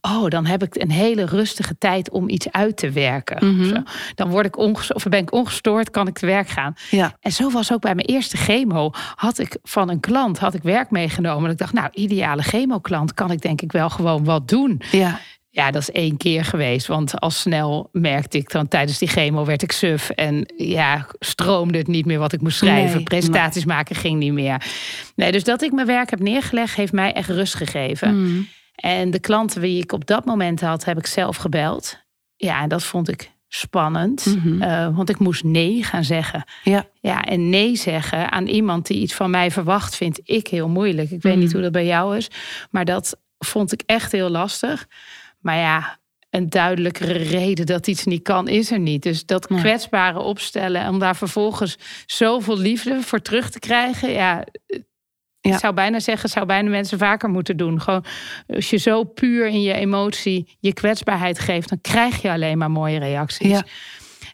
oh, 0.01 0.27
dan 0.27 0.45
heb 0.45 0.63
ik 0.63 0.75
een 0.75 0.91
hele 0.91 1.25
rustige 1.25 1.77
tijd 1.77 2.09
om 2.09 2.30
iets 2.30 2.51
uit 2.51 2.77
te 2.77 2.91
werken. 2.91 3.47
Mm 3.47 3.59
-hmm. 3.59 3.83
Dan 4.15 4.30
word 4.30 4.45
ik 4.45 4.57
of 4.57 5.03
ben 5.09 5.19
ik 5.19 5.33
ongestoord, 5.33 5.91
kan 5.91 6.07
ik 6.07 6.18
te 6.18 6.25
werk 6.25 6.47
gaan. 6.47 6.74
Ja. 6.89 7.18
En 7.19 7.31
zo 7.31 7.50
was 7.50 7.74
ook 7.74 7.81
bij 7.81 7.95
mijn 7.95 8.07
eerste 8.07 8.38
chemo. 8.38 8.91
Had 9.15 9.39
ik 9.39 9.57
van 9.63 9.89
een 9.89 10.00
klant 10.00 10.39
had 10.39 10.53
ik 10.53 10.63
werk 10.63 10.91
meegenomen. 10.91 11.45
En 11.45 11.51
ik 11.51 11.57
dacht, 11.57 11.74
nou, 11.74 11.89
ideale 11.91 12.41
chemoklant 12.41 13.13
kan 13.13 13.31
ik 13.31 13.41
denk 13.41 13.62
ik 13.62 13.71
wel 13.71 13.89
gewoon 13.89 14.24
wat 14.24 14.47
doen. 14.47 14.81
Ja. 14.91 15.19
Ja, 15.56 15.72
dat 15.72 15.82
is 15.82 15.92
één 15.92 16.18
keer 16.18 16.46
geweest. 16.46 16.88
Want 16.88 17.20
al 17.20 17.30
snel 17.30 17.90
merkte 17.92 18.38
ik 18.38 18.52
dan 18.52 18.68
tijdens 18.68 18.98
die 18.98 19.08
chemo 19.08 19.46
werd 19.46 19.62
ik 19.62 19.72
suf. 19.72 20.10
En 20.10 20.54
ja, 20.58 21.08
stroomde 21.20 21.78
het 21.78 21.88
niet 21.88 22.06
meer 22.06 22.20
wat 22.20 22.34
ik 22.34 22.42
moest 22.42 22.58
schrijven. 22.58 22.96
Nee, 22.96 23.04
Presentaties 23.04 23.66
maar... 23.66 23.76
maken 23.76 23.96
ging 23.96 24.20
niet 24.20 24.34
meer. 24.34 24.66
Nee, 25.16 25.32
dus 25.32 25.44
dat 25.44 25.62
ik 25.62 25.72
mijn 25.72 25.88
werk 25.88 26.10
heb 26.10 26.20
neergelegd, 26.20 26.76
heeft 26.76 26.92
mij 26.92 27.14
echt 27.14 27.30
rust 27.30 27.56
gegeven. 27.56 28.22
Mm. 28.22 28.48
En 28.76 29.12
de 29.12 29.20
klanten 29.20 29.62
die 29.62 29.84
ik 29.84 29.92
op 29.92 30.06
dat 30.06 30.26
moment 30.26 30.62
had, 30.62 30.86
heb 30.86 30.98
ik 30.98 31.08
zelf 31.08 31.36
gebeld. 31.38 31.98
Ja, 32.36 32.62
en 32.62 32.70
dat 32.70 32.84
vond 32.84 33.10
ik 33.10 33.32
spannend. 33.48 34.26
Mm 34.26 34.40
-hmm. 34.40 34.62
uh, 34.62 34.96
want 34.96 35.10
ik 35.10 35.20
moest 35.20 35.44
nee 35.44 35.84
gaan 35.84 36.04
zeggen. 36.04 36.44
Ja. 36.64 36.86
ja, 37.02 37.24
en 37.24 37.50
nee 37.50 37.76
zeggen 37.76 38.32
aan 38.32 38.48
iemand 38.48 38.88
die 38.88 39.02
iets 39.02 39.14
van 39.14 39.30
mij 39.30 39.52
verwacht, 39.52 39.96
vind 39.96 40.20
ik 40.24 40.48
heel 40.48 40.70
moeilijk. 40.70 41.12
Ik 41.12 41.22
weet 41.22 41.34
Mm. 41.36 41.40
niet 41.40 41.52
hoe 41.52 41.62
dat 41.62 41.72
bij 41.72 41.86
jou 41.86 42.18
is. 42.18 42.28
Maar 42.70 42.86
dat 42.86 43.18
vond 43.38 43.72
ik 43.72 43.84
echt 43.86 44.12
heel 44.12 44.30
lastig. 44.30 44.88
Maar 45.44 45.57
ja, 45.57 46.00
een 46.30 46.50
duidelijkere 46.50 47.13
reden 47.13 47.66
dat 47.66 47.88
iets 47.88 48.06
niet 48.06 48.24
kan, 48.24 48.48
is 48.48 48.72
er 48.72 48.80
niet. 48.80 49.04
Dus 49.04 49.25
dat 49.25 49.48
kwetsbare 49.48 50.19
opstellen, 50.19 50.88
om 50.90 51.00
daar 51.00 51.16
vervolgens 51.16 51.78
zoveel 52.06 52.57
liefde 52.57 53.01
voor 53.01 53.22
terug 53.22 53.50
te 53.50 53.60
krijgen. 53.60 54.12
Ja, 54.12 54.45
Ja. 55.40 55.54
ik 55.54 55.60
zou 55.60 55.74
bijna 55.74 56.00
zeggen, 56.00 56.30
zou 56.30 56.45
bijna 56.45 56.69
mensen 56.69 56.98
vaker 56.98 57.30
moeten 57.30 57.57
doen. 57.57 57.81
Gewoon, 57.81 58.06
als 58.48 58.69
je 58.69 58.78
zo 58.78 59.04
puur 59.04 59.48
in 59.48 59.62
je 59.62 59.74
emotie 59.74 60.57
je 60.60 60.74
kwetsbaarheid 60.74 61.40
geeft, 61.40 61.69
dan 61.69 61.81
krijg 61.81 62.22
je 62.22 62.31
alleen 62.31 62.57
maar 62.57 62.72
mooie 62.72 63.00
reacties. 63.00 63.48
Ja. 63.50 63.63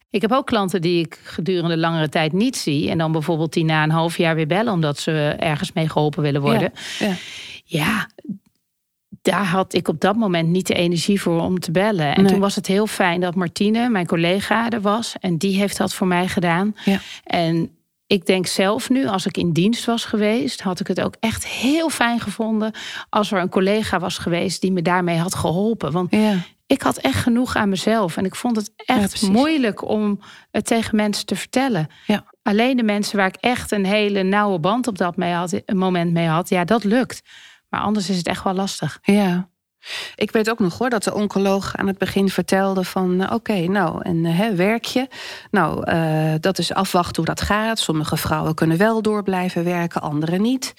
Ik 0.09 0.21
heb 0.21 0.31
ook 0.31 0.45
klanten 0.45 0.81
die 0.81 0.99
ik 1.05 1.19
gedurende 1.23 1.77
langere 1.77 2.09
tijd 2.09 2.33
niet 2.33 2.57
zie. 2.57 2.89
En 2.89 2.97
dan 2.97 3.11
bijvoorbeeld 3.11 3.53
die 3.53 3.63
na 3.65 3.83
een 3.83 3.91
half 3.91 4.17
jaar 4.17 4.35
weer 4.35 4.47
bellen, 4.47 4.73
omdat 4.73 4.99
ze 4.99 5.35
ergens 5.39 5.73
mee 5.73 5.89
geholpen 5.89 6.23
willen 6.23 6.41
worden. 6.41 6.71
Ja. 6.99 7.13
Ja, 7.65 8.09
daar 9.31 9.45
had 9.45 9.73
ik 9.73 9.87
op 9.87 9.99
dat 10.01 10.15
moment 10.15 10.49
niet 10.49 10.67
de 10.67 10.73
energie 10.73 11.21
voor 11.21 11.41
om 11.41 11.59
te 11.59 11.71
bellen. 11.71 12.15
En 12.15 12.21
Nee. 12.21 12.31
toen 12.31 12.39
was 12.39 12.55
het 12.55 12.67
heel 12.67 12.87
fijn 12.87 13.19
dat 13.21 13.35
Martine, 13.35 13.89
mijn 13.89 14.07
collega, 14.07 14.69
er 14.69 14.81
was. 14.81 15.15
En 15.19 15.37
die 15.37 15.57
heeft 15.57 15.77
dat 15.77 15.93
voor 15.93 16.07
mij 16.07 16.27
gedaan. 16.27 16.75
Ja. 16.85 16.99
En 17.23 17.71
ik 18.07 18.25
denk 18.25 18.47
zelf 18.47 18.89
nu, 18.89 19.07
als 19.07 19.25
ik 19.25 19.37
in 19.37 19.51
dienst 19.53 19.85
was 19.85 20.05
geweest, 20.05 20.61
had 20.61 20.79
ik 20.79 20.87
het 20.87 21.01
ook 21.01 21.15
echt 21.19 21.47
heel 21.47 21.89
fijn 21.89 22.19
gevonden 22.19 22.71
als 23.09 23.31
er 23.31 23.41
een 23.41 23.49
collega 23.49 23.99
was 23.99 24.17
geweest 24.17 24.61
die 24.61 24.71
me 24.71 24.81
daarmee 24.81 25.17
had 25.17 25.35
geholpen. 25.35 25.91
Want 25.91 26.11
Ja. 26.11 26.33
ik 26.67 26.81
had 26.81 26.97
echt 26.97 27.21
genoeg 27.23 27.55
aan 27.55 27.69
mezelf. 27.69 28.17
En 28.17 28.25
ik 28.25 28.35
vond 28.35 28.55
het 28.55 28.71
echt 28.75 29.29
moeilijk 29.29 29.87
om 29.87 30.19
het 30.51 30.65
tegen 30.65 30.95
mensen 30.95 31.25
te 31.25 31.35
vertellen. 31.35 31.87
Ja. 32.07 32.23
Alleen 32.43 32.77
de 32.77 32.83
mensen 32.83 33.17
waar 33.17 33.27
ik 33.27 33.35
echt 33.39 33.71
een 33.71 33.85
hele 33.85 34.23
nauwe 34.23 34.59
band 34.59 34.87
op 34.87 34.97
dat 34.97 35.15
mee 35.17 35.33
had, 35.33 35.61
een 35.65 35.77
moment 35.77 36.11
mee 36.13 36.27
had, 36.27 36.49
ja, 36.49 36.63
dat 36.65 36.83
lukt. 36.83 37.21
Maar 37.69 37.81
anders 37.81 38.09
is 38.09 38.17
het 38.17 38.27
echt 38.27 38.43
wel 38.43 38.53
lastig. 38.53 38.99
Ja. 39.01 39.49
Ik 40.15 40.31
weet 40.31 40.49
ook 40.49 40.59
nog 40.59 40.77
hoor 40.77 40.89
dat 40.89 41.03
de 41.03 41.13
oncoloog 41.13 41.75
aan 41.75 41.87
het 41.87 41.97
begin 41.97 42.29
vertelde 42.29 42.83
van 42.83 43.21
uh, 43.21 43.31
oké, 43.33 43.59
nou 43.67 44.01
en 44.03 44.15
uh, 44.15 44.37
hè, 44.37 44.55
werk 44.55 44.85
je. 44.85 45.07
Nou, 45.51 45.91
uh, 45.91 46.33
dat 46.39 46.57
is 46.57 46.73
afwachten 46.73 47.15
hoe 47.15 47.35
dat 47.35 47.41
gaat. 47.41 47.79
Sommige 47.79 48.17
vrouwen 48.17 48.55
kunnen 48.55 48.77
wel 48.77 49.01
door 49.01 49.23
blijven 49.23 49.63
werken, 49.63 50.01
andere 50.01 50.37
niet. 50.37 50.73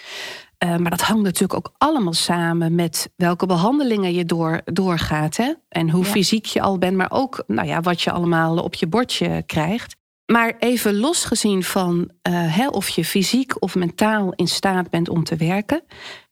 Uh, 0.64 0.76
maar 0.76 0.90
dat 0.90 1.00
hangt 1.00 1.22
natuurlijk 1.22 1.54
ook 1.54 1.74
allemaal 1.78 2.12
samen 2.12 2.74
met 2.74 3.12
welke 3.16 3.46
behandelingen 3.46 4.12
je 4.14 4.24
door, 4.24 4.60
doorgaat. 4.64 5.36
Hè? 5.36 5.52
En 5.68 5.90
hoe 5.90 6.04
Ja. 6.04 6.10
fysiek 6.10 6.46
je 6.46 6.60
al 6.60 6.78
bent, 6.78 6.96
maar 6.96 7.10
ook 7.10 7.44
nou 7.46 7.68
ja, 7.68 7.80
wat 7.80 8.02
je 8.02 8.10
allemaal 8.10 8.58
op 8.58 8.74
je 8.74 8.86
bordje 8.86 9.42
krijgt. 9.46 9.96
Maar 10.26 10.56
even 10.58 10.96
losgezien 10.98 11.64
van 11.64 12.10
uh, 12.28 12.56
hè, 12.56 12.68
of 12.68 12.88
je 12.88 13.04
fysiek 13.04 13.62
of 13.62 13.74
mentaal 13.74 14.32
in 14.32 14.48
staat 14.48 14.90
bent 14.90 15.08
om 15.08 15.24
te 15.24 15.36
werken. 15.36 15.82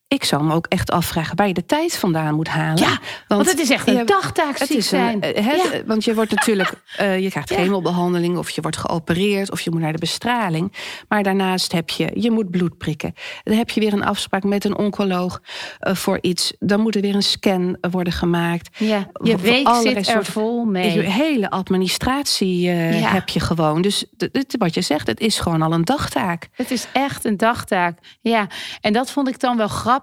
Ik 0.08 0.24
zou 0.24 0.44
me 0.44 0.54
ook 0.54 0.66
echt 0.66 0.90
afvragen 0.90 1.36
waar 1.36 1.46
je 1.46 1.54
de 1.54 1.66
tijd 1.66 1.96
vandaan 1.96 2.34
moet 2.34 2.48
halen. 2.48 2.82
Ja, 2.82 2.98
Want 3.26 3.50
het 3.50 3.58
is 3.58 3.70
echt 3.70 3.88
een 3.88 4.06
dagtaak 4.06 4.56
ziek 4.56 4.76
een, 4.76 4.82
zijn. 4.82 5.20
eh, 5.20 5.46
het, 5.46 5.72
Ja. 5.72 5.82
Want 5.86 6.04
je 6.04 6.14
wordt 6.14 6.30
natuurlijk, 6.34 6.72
eh, 6.96 7.18
je 7.18 7.30
krijgt 7.30 7.50
chemobehandeling 7.50 8.36
of 8.38 8.50
je 8.50 8.60
wordt 8.60 8.76
geopereerd 8.76 9.50
of 9.50 9.60
je 9.60 9.70
moet 9.70 9.80
naar 9.80 9.92
de 9.92 9.98
bestraling. 9.98 10.72
Maar 11.08 11.22
daarnaast 11.22 11.72
heb 11.72 11.90
je, 11.90 12.10
je 12.14 12.30
moet 12.30 12.50
bloed 12.50 12.78
prikken. 12.78 13.14
Dan 13.42 13.56
heb 13.56 13.70
je 13.70 13.80
weer 13.80 13.92
een 13.92 14.04
afspraak 14.04 14.42
met 14.44 14.64
een 14.64 14.76
oncoloog 14.76 15.40
eh, 15.78 15.94
voor 15.94 16.18
iets. 16.20 16.52
Dan 16.58 16.80
moet 16.80 16.94
er 16.94 17.00
weer 17.00 17.14
een 17.14 17.22
scan 17.22 17.76
worden 17.90 18.12
gemaakt. 18.12 18.78
Ja, 18.78 19.06
je 19.22 19.36
week 19.36 19.68
zit 19.82 20.08
er 20.08 20.24
vol 20.24 20.64
mee. 20.64 20.92
Je 20.92 21.00
hele 21.00 21.50
administratie 21.50 22.60
Ja. 22.60 22.72
heb 23.12 23.28
je 23.28 23.40
gewoon. 23.40 23.82
Dus 23.82 24.04
dit- 24.16 24.54
wat 24.58 24.74
je 24.74 24.80
zegt, 24.82 25.06
het 25.06 25.20
is 25.20 25.38
gewoon 25.38 25.62
al 25.62 25.72
een 25.72 25.84
dagtaak. 25.84 26.48
Het 26.52 26.70
is 26.70 26.86
echt 26.92 27.24
een 27.24 27.36
dagtaak. 27.36 27.98
Ja, 28.20 28.46
en 28.80 28.92
dat 28.92 29.10
vond 29.10 29.28
ik 29.28 29.40
dan 29.40 29.56
wel 29.56 29.68
grappig 29.68 29.96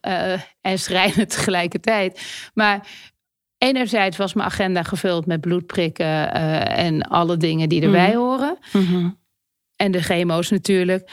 eh, 0.00 0.32
en 0.60 0.78
schrijnend 0.78 1.30
tegelijkertijd. 1.36 2.22
Maar 2.54 2.86
enerzijds 3.58 4.16
was 4.16 4.34
mijn 4.34 4.48
agenda 4.48 4.82
gevuld 4.82 5.26
met 5.26 5.40
bloedprikken 5.40 6.32
eh, 6.34 6.78
en 6.86 7.02
alle 7.02 7.36
dingen 7.36 7.68
die 7.68 7.82
erbij 7.82 8.08
Mhm. 8.08 8.16
horen. 8.18 8.58
En 9.76 9.92
de 9.92 10.02
chemo's 10.02 10.50
natuurlijk. 10.50 11.10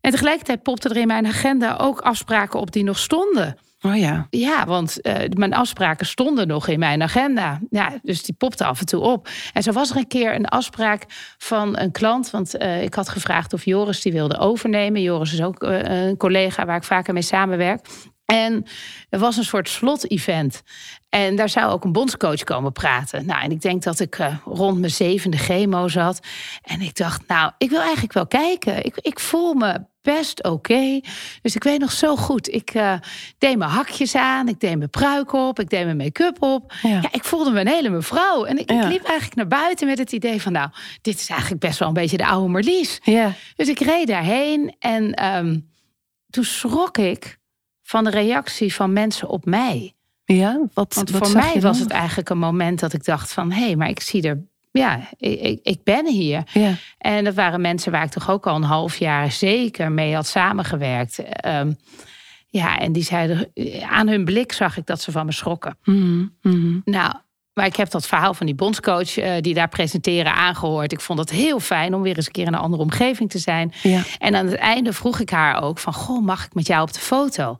En 0.00 0.10
tegelijkertijd 0.10 0.62
popte 0.62 0.88
er 0.88 0.96
in 0.96 1.06
mijn 1.06 1.26
agenda 1.26 1.76
ook 1.76 2.00
afspraken 2.00 2.60
op 2.60 2.72
die 2.72 2.84
nog 2.84 2.98
stonden. 2.98 3.58
Oh 3.86 3.96
ja. 3.96 4.26
Ja, 4.30 4.66
want 4.66 4.98
uh, 5.02 5.14
mijn 5.28 5.54
afspraken 5.54 6.06
stonden 6.06 6.46
nog 6.46 6.68
in 6.68 6.78
mijn 6.78 7.02
agenda. 7.02 7.60
Ja, 7.70 7.92
dus 8.02 8.22
die 8.22 8.34
popte 8.34 8.64
af 8.64 8.80
en 8.80 8.86
toe 8.86 9.00
op. 9.00 9.28
En 9.52 9.62
zo 9.62 9.72
was 9.72 9.90
er 9.90 9.96
een 9.96 10.06
keer 10.06 10.34
een 10.34 10.48
afspraak 10.48 11.04
van 11.38 11.78
een 11.78 11.92
klant. 11.92 12.30
Want 12.30 12.62
uh, 12.62 12.82
ik 12.82 12.94
had 12.94 13.08
gevraagd 13.08 13.52
of 13.52 13.64
Joris 13.64 14.02
die 14.02 14.12
wilde 14.12 14.38
overnemen. 14.38 15.02
Joris 15.02 15.32
is 15.32 15.42
ook 15.42 15.62
uh, 15.62 15.78
een 15.80 16.16
collega 16.16 16.64
waar 16.66 16.76
ik 16.76 16.84
vaker 16.84 17.12
mee 17.12 17.22
samenwerk. 17.22 17.86
En 18.24 18.64
er 19.08 19.18
was 19.18 19.36
een 19.36 19.44
soort 19.44 19.68
slot-event. 19.68 20.62
En 21.08 21.36
daar 21.36 21.48
zou 21.48 21.72
ook 21.72 21.84
een 21.84 21.92
bondscoach 21.92 22.44
komen 22.44 22.72
praten. 22.72 23.26
Nou, 23.26 23.42
en 23.42 23.50
ik 23.50 23.60
denk 23.60 23.82
dat 23.82 24.00
ik 24.00 24.18
rond 24.44 24.78
mijn 24.78 24.92
zevende 24.92 25.36
chemo 25.36 25.88
zat. 25.88 26.26
En 26.62 26.80
ik 26.80 26.96
dacht, 26.96 27.28
nou, 27.28 27.52
ik 27.58 27.70
wil 27.70 27.80
eigenlijk 27.80 28.12
wel 28.12 28.26
kijken. 28.26 28.84
Ik, 28.84 28.96
ik 28.96 29.20
voel 29.20 29.54
me 29.54 29.80
best 30.04 30.42
oké. 30.42 31.00
Dus 31.42 31.54
ik 31.54 31.62
weet 31.62 31.80
nog 31.80 31.92
zo 31.92 32.16
goed. 32.16 32.48
Ik 32.48 32.74
uh, 32.74 32.94
deed 33.38 33.56
mijn 33.56 33.70
hakjes 33.70 34.14
aan. 34.14 34.48
Ik 34.48 34.60
deed 34.60 34.76
mijn 34.76 34.90
pruik 34.90 35.32
op. 35.32 35.60
Ik 35.60 35.70
deed 35.70 35.84
mijn 35.84 35.96
make-up 35.96 36.42
op. 36.42 36.72
Ja. 36.82 36.88
ja. 36.88 37.12
ik 37.12 37.24
voelde 37.24 37.50
me 37.50 37.60
een 37.60 37.68
hele 37.68 37.88
mevrouw. 37.88 38.44
En 38.44 38.58
ik, 38.58 38.70
ja. 38.70 38.82
ik, 38.82 38.88
liep 38.88 39.04
eigenlijk 39.04 39.34
naar 39.34 39.60
buiten 39.60 39.86
met 39.86 39.98
het 39.98 40.12
idee 40.12 40.42
van... 40.42 40.52
nou, 40.52 40.68
dit 41.02 41.20
is 41.20 41.28
eigenlijk 41.28 41.60
best 41.60 41.78
wel 41.78 41.88
een 41.88 41.94
beetje 41.94 42.16
de 42.16 42.26
oude 42.26 42.48
Marlies. 42.48 43.00
Ja. 43.02 43.32
Dus 43.56 43.68
ik 43.68 43.78
reed 43.78 44.06
daarheen. 44.06 44.74
En 44.78 45.24
um, 45.36 45.70
toen 46.30 46.44
schrok 46.44 46.98
ik 46.98 47.38
van 47.82 48.04
de 48.04 48.10
reactie 48.10 48.74
van 48.74 48.92
mensen 48.92 49.28
op 49.28 49.44
mij. 49.44 49.94
Ja, 50.24 50.60
wat, 50.74 50.94
Want 50.94 51.10
wat 51.10 51.28
voor 51.28 51.36
mij 51.36 51.60
was 51.60 51.78
het 51.78 51.90
eigenlijk 51.90 52.28
een 52.28 52.38
moment 52.38 52.80
dat 52.80 52.92
ik 52.92 53.04
dacht 53.04 53.32
van... 53.32 53.52
hé, 53.52 53.64
hey, 53.64 53.76
maar 53.76 53.88
ik 53.88 54.00
zie 54.00 54.22
er... 54.22 54.42
Ja, 54.78 55.08
ik, 55.18 55.58
ik 55.62 55.84
ben 55.84 56.06
hier. 56.06 56.42
Ja. 56.52 56.74
En 56.98 57.24
dat 57.24 57.34
waren 57.34 57.60
mensen 57.60 57.92
waar 57.92 58.04
ik 58.04 58.10
toch 58.10 58.30
ook 58.30 58.46
al 58.46 58.56
een 58.56 58.62
half 58.62 58.96
jaar 58.96 59.32
zeker 59.32 59.92
mee 59.92 60.14
had 60.14 60.26
samengewerkt. 60.26 61.18
Um, 61.46 61.76
ja, 62.48 62.78
en 62.78 62.92
die 62.92 63.02
zeiden... 63.02 63.52
Aan 63.88 64.08
hun 64.08 64.24
blik 64.24 64.52
zag 64.52 64.76
ik 64.76 64.86
dat 64.86 65.00
ze 65.00 65.12
van 65.12 65.26
me 65.26 65.32
schrokken. 65.32 65.78
Mm 65.84 66.36
-hmm. 66.42 66.82
Nou, 66.84 67.14
maar 67.52 67.66
ik 67.66 67.76
heb 67.76 67.90
dat 67.90 68.06
verhaal 68.06 68.34
van 68.34 68.46
die 68.46 68.54
bondscoach 68.54 69.18
uh, 69.18 69.32
die 69.40 69.54
daar 69.54 69.68
presenteren 69.68 70.34
aangehoord. 70.34 70.92
Ik 70.92 71.00
vond 71.00 71.18
het 71.18 71.30
heel 71.30 71.60
fijn 71.60 71.94
om 71.94 72.02
weer 72.02 72.16
eens 72.16 72.26
een 72.26 72.32
keer 72.32 72.46
in 72.46 72.52
een 72.52 72.60
andere 72.60 72.82
omgeving 72.82 73.30
te 73.30 73.38
zijn. 73.38 73.72
Ja. 73.82 74.02
En 74.18 74.34
aan 74.34 74.46
het 74.46 74.54
einde 74.54 74.92
vroeg 74.92 75.20
ik 75.20 75.30
haar 75.30 75.62
ook 75.62 75.78
van... 75.78 75.92
Goh, 75.92 76.24
mag 76.24 76.44
ik 76.44 76.54
met 76.54 76.66
jou 76.66 76.82
op 76.82 76.92
de 76.92 77.00
foto? 77.00 77.58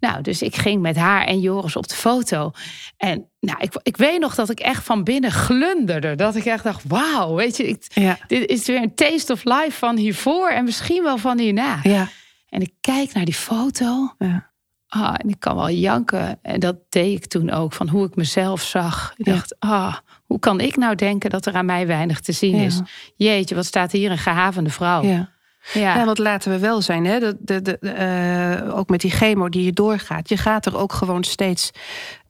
Nou, 0.00 0.22
dus 0.22 0.42
ik 0.42 0.56
ging 0.56 0.82
met 0.82 0.96
haar 0.96 1.24
en 1.24 1.40
Joris 1.40 1.76
op 1.76 1.88
de 1.88 1.94
foto. 1.94 2.50
En 2.96 3.28
nou, 3.40 3.58
ik, 3.60 3.72
ik 3.82 3.96
weet 3.96 4.20
nog 4.20 4.34
dat 4.34 4.50
ik 4.50 4.60
echt 4.60 4.84
van 4.84 5.04
binnen 5.04 5.32
glunderde. 5.32 6.14
Dat 6.14 6.36
ik 6.36 6.44
echt 6.44 6.64
dacht, 6.64 6.84
wauw, 6.88 7.34
weet 7.34 7.56
je... 7.56 7.68
Ik, 7.68 7.86
ja. 7.94 8.18
dit 8.26 8.48
is 8.48 8.66
weer 8.66 8.82
een 8.82 8.94
taste 8.94 9.32
of 9.32 9.44
life 9.44 9.72
van 9.72 9.96
hiervoor... 9.96 10.48
en 10.48 10.64
misschien 10.64 11.02
wel 11.02 11.18
van 11.18 11.38
hierna. 11.38 11.78
Ja. 11.82 12.08
En 12.48 12.60
ik 12.60 12.72
kijk 12.80 13.12
naar 13.12 13.24
die 13.24 13.34
foto... 13.34 14.14
Ja. 14.18 14.48
Ah, 14.90 15.14
en 15.16 15.28
ik 15.28 15.40
kan 15.40 15.56
wel 15.56 15.70
janken. 15.70 16.38
En 16.42 16.60
dat 16.60 16.76
deed 16.88 17.16
ik 17.16 17.26
toen 17.26 17.50
ook, 17.50 17.72
van 17.72 17.88
hoe 17.88 18.06
ik 18.06 18.16
mezelf 18.16 18.62
zag. 18.62 19.14
Ik 19.16 19.24
dacht, 19.24 19.56
ah, 19.58 19.96
hoe 20.26 20.38
kan 20.38 20.60
ik 20.60 20.76
nou 20.76 20.94
denken 20.94 21.30
dat 21.30 21.46
er 21.46 21.54
aan 21.54 21.64
mij 21.64 21.86
weinig 21.86 22.20
te 22.20 22.32
zien 22.32 22.54
is? 22.54 22.80
Jeetje, 23.16 23.54
wat 23.54 23.64
staat 23.64 23.92
hier 23.92 24.10
een 24.10 24.18
gehavende 24.18 24.70
vrouw. 24.70 25.02
Ja. 25.02 25.30
Ja. 25.72 25.96
Ja, 25.96 26.04
want 26.04 26.18
laten 26.18 26.50
we 26.50 26.58
wel 26.58 26.82
zijn, 26.82 27.04
hè? 27.04 27.18
De, 27.18 27.62
de, 27.62 27.78
eh, 27.78 28.78
ook 28.78 28.88
met 28.88 29.00
die 29.00 29.10
chemo 29.10 29.48
die 29.48 29.64
je 29.64 29.72
doorgaat. 29.72 30.28
Je 30.28 30.36
gaat 30.36 30.66
er 30.66 30.76
ook 30.76 30.92
gewoon 30.92 31.24
steeds 31.24 31.70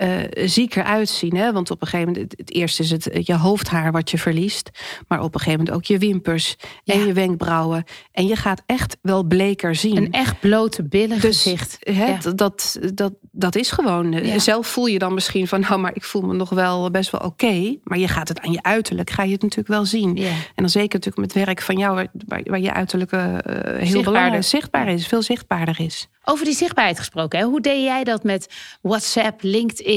eh, 0.00 0.46
zieker 0.48 0.82
uitzien. 0.84 1.36
Hè? 1.36 1.52
Want 1.52 1.70
op 1.70 1.80
een 1.82 1.86
gegeven 1.88 2.12
moment, 2.12 2.30
het, 2.30 2.40
het 2.40 2.54
eerste 2.56 2.82
is 2.82 2.90
het 2.90 3.08
je 3.26 3.34
hoofdhaar 3.36 3.92
wat 3.92 4.10
je 4.10 4.18
verliest. 4.18 4.70
Maar 5.08 5.22
op 5.22 5.34
een 5.34 5.40
gegeven 5.40 5.58
moment 5.58 5.76
ook 5.76 5.84
je 5.84 5.98
wimpers 5.98 6.56
en 6.84 6.98
Ja. 6.98 7.04
je 7.06 7.12
wenkbrauwen. 7.12 7.84
En 8.12 8.26
je 8.26 8.36
gaat 8.36 8.62
echt 8.66 8.96
wel 9.02 9.22
bleker 9.22 9.74
zien. 9.74 9.96
Een 9.96 10.12
echt 10.12 10.40
blote 10.40 10.82
billen 10.82 11.20
Dus 11.20 11.42
gezicht. 11.42 11.76
hè, 11.80 12.06
Ja. 12.06 12.18
dat, 12.34 12.78
dat, 12.94 13.12
dat, 13.32 13.56
is 13.56 13.70
gewoon. 13.70 14.12
eh, 14.14 14.26
Ja. 14.26 14.38
Zelf 14.38 14.66
voel 14.66 14.86
je 14.86 14.98
dan 14.98 15.14
misschien 15.14 15.48
van, 15.48 15.60
nou, 15.60 15.80
maar 15.80 15.94
ik 15.94 16.04
voel 16.04 16.22
me 16.22 16.34
nog 16.34 16.50
wel 16.50 16.90
best 16.90 17.10
wel 17.10 17.20
oké. 17.20 17.76
Maar 17.84 17.98
je 17.98 18.08
gaat 18.08 18.28
het 18.28 18.40
aan 18.40 18.52
je 18.52 18.62
uiterlijk, 18.62 19.10
ga 19.10 19.22
je 19.22 19.32
het 19.32 19.42
natuurlijk 19.42 19.68
wel 19.68 19.84
zien. 19.84 20.16
En 20.18 20.32
dan 20.54 20.68
zeker 20.68 20.98
natuurlijk 20.98 21.34
met 21.34 21.44
werk 21.46 21.62
van 21.62 21.78
jou, 21.78 22.06
waar, 22.26 22.60
je 22.60 22.72
uiterlijk 22.72 23.12
eh, 23.12 23.20
heel 23.22 23.40
Zichtbaarder. 23.42 24.02
belangrijk 24.02 24.44
zichtbaar 24.44 24.88
is, 24.88 25.06
veel 25.06 25.22
zichtbaarder 25.22 25.80
is. 25.80 26.08
Over 26.24 26.44
die 26.44 26.54
zichtbaarheid 26.54 26.98
gesproken, 26.98 27.38
hè? 27.38 27.44
hoe 27.44 27.60
deed 27.60 27.82
jij 27.82 28.04
dat 28.04 28.22
met 28.24 28.48
WhatsApp, 28.82 29.42
LinkedIn? 29.42 29.89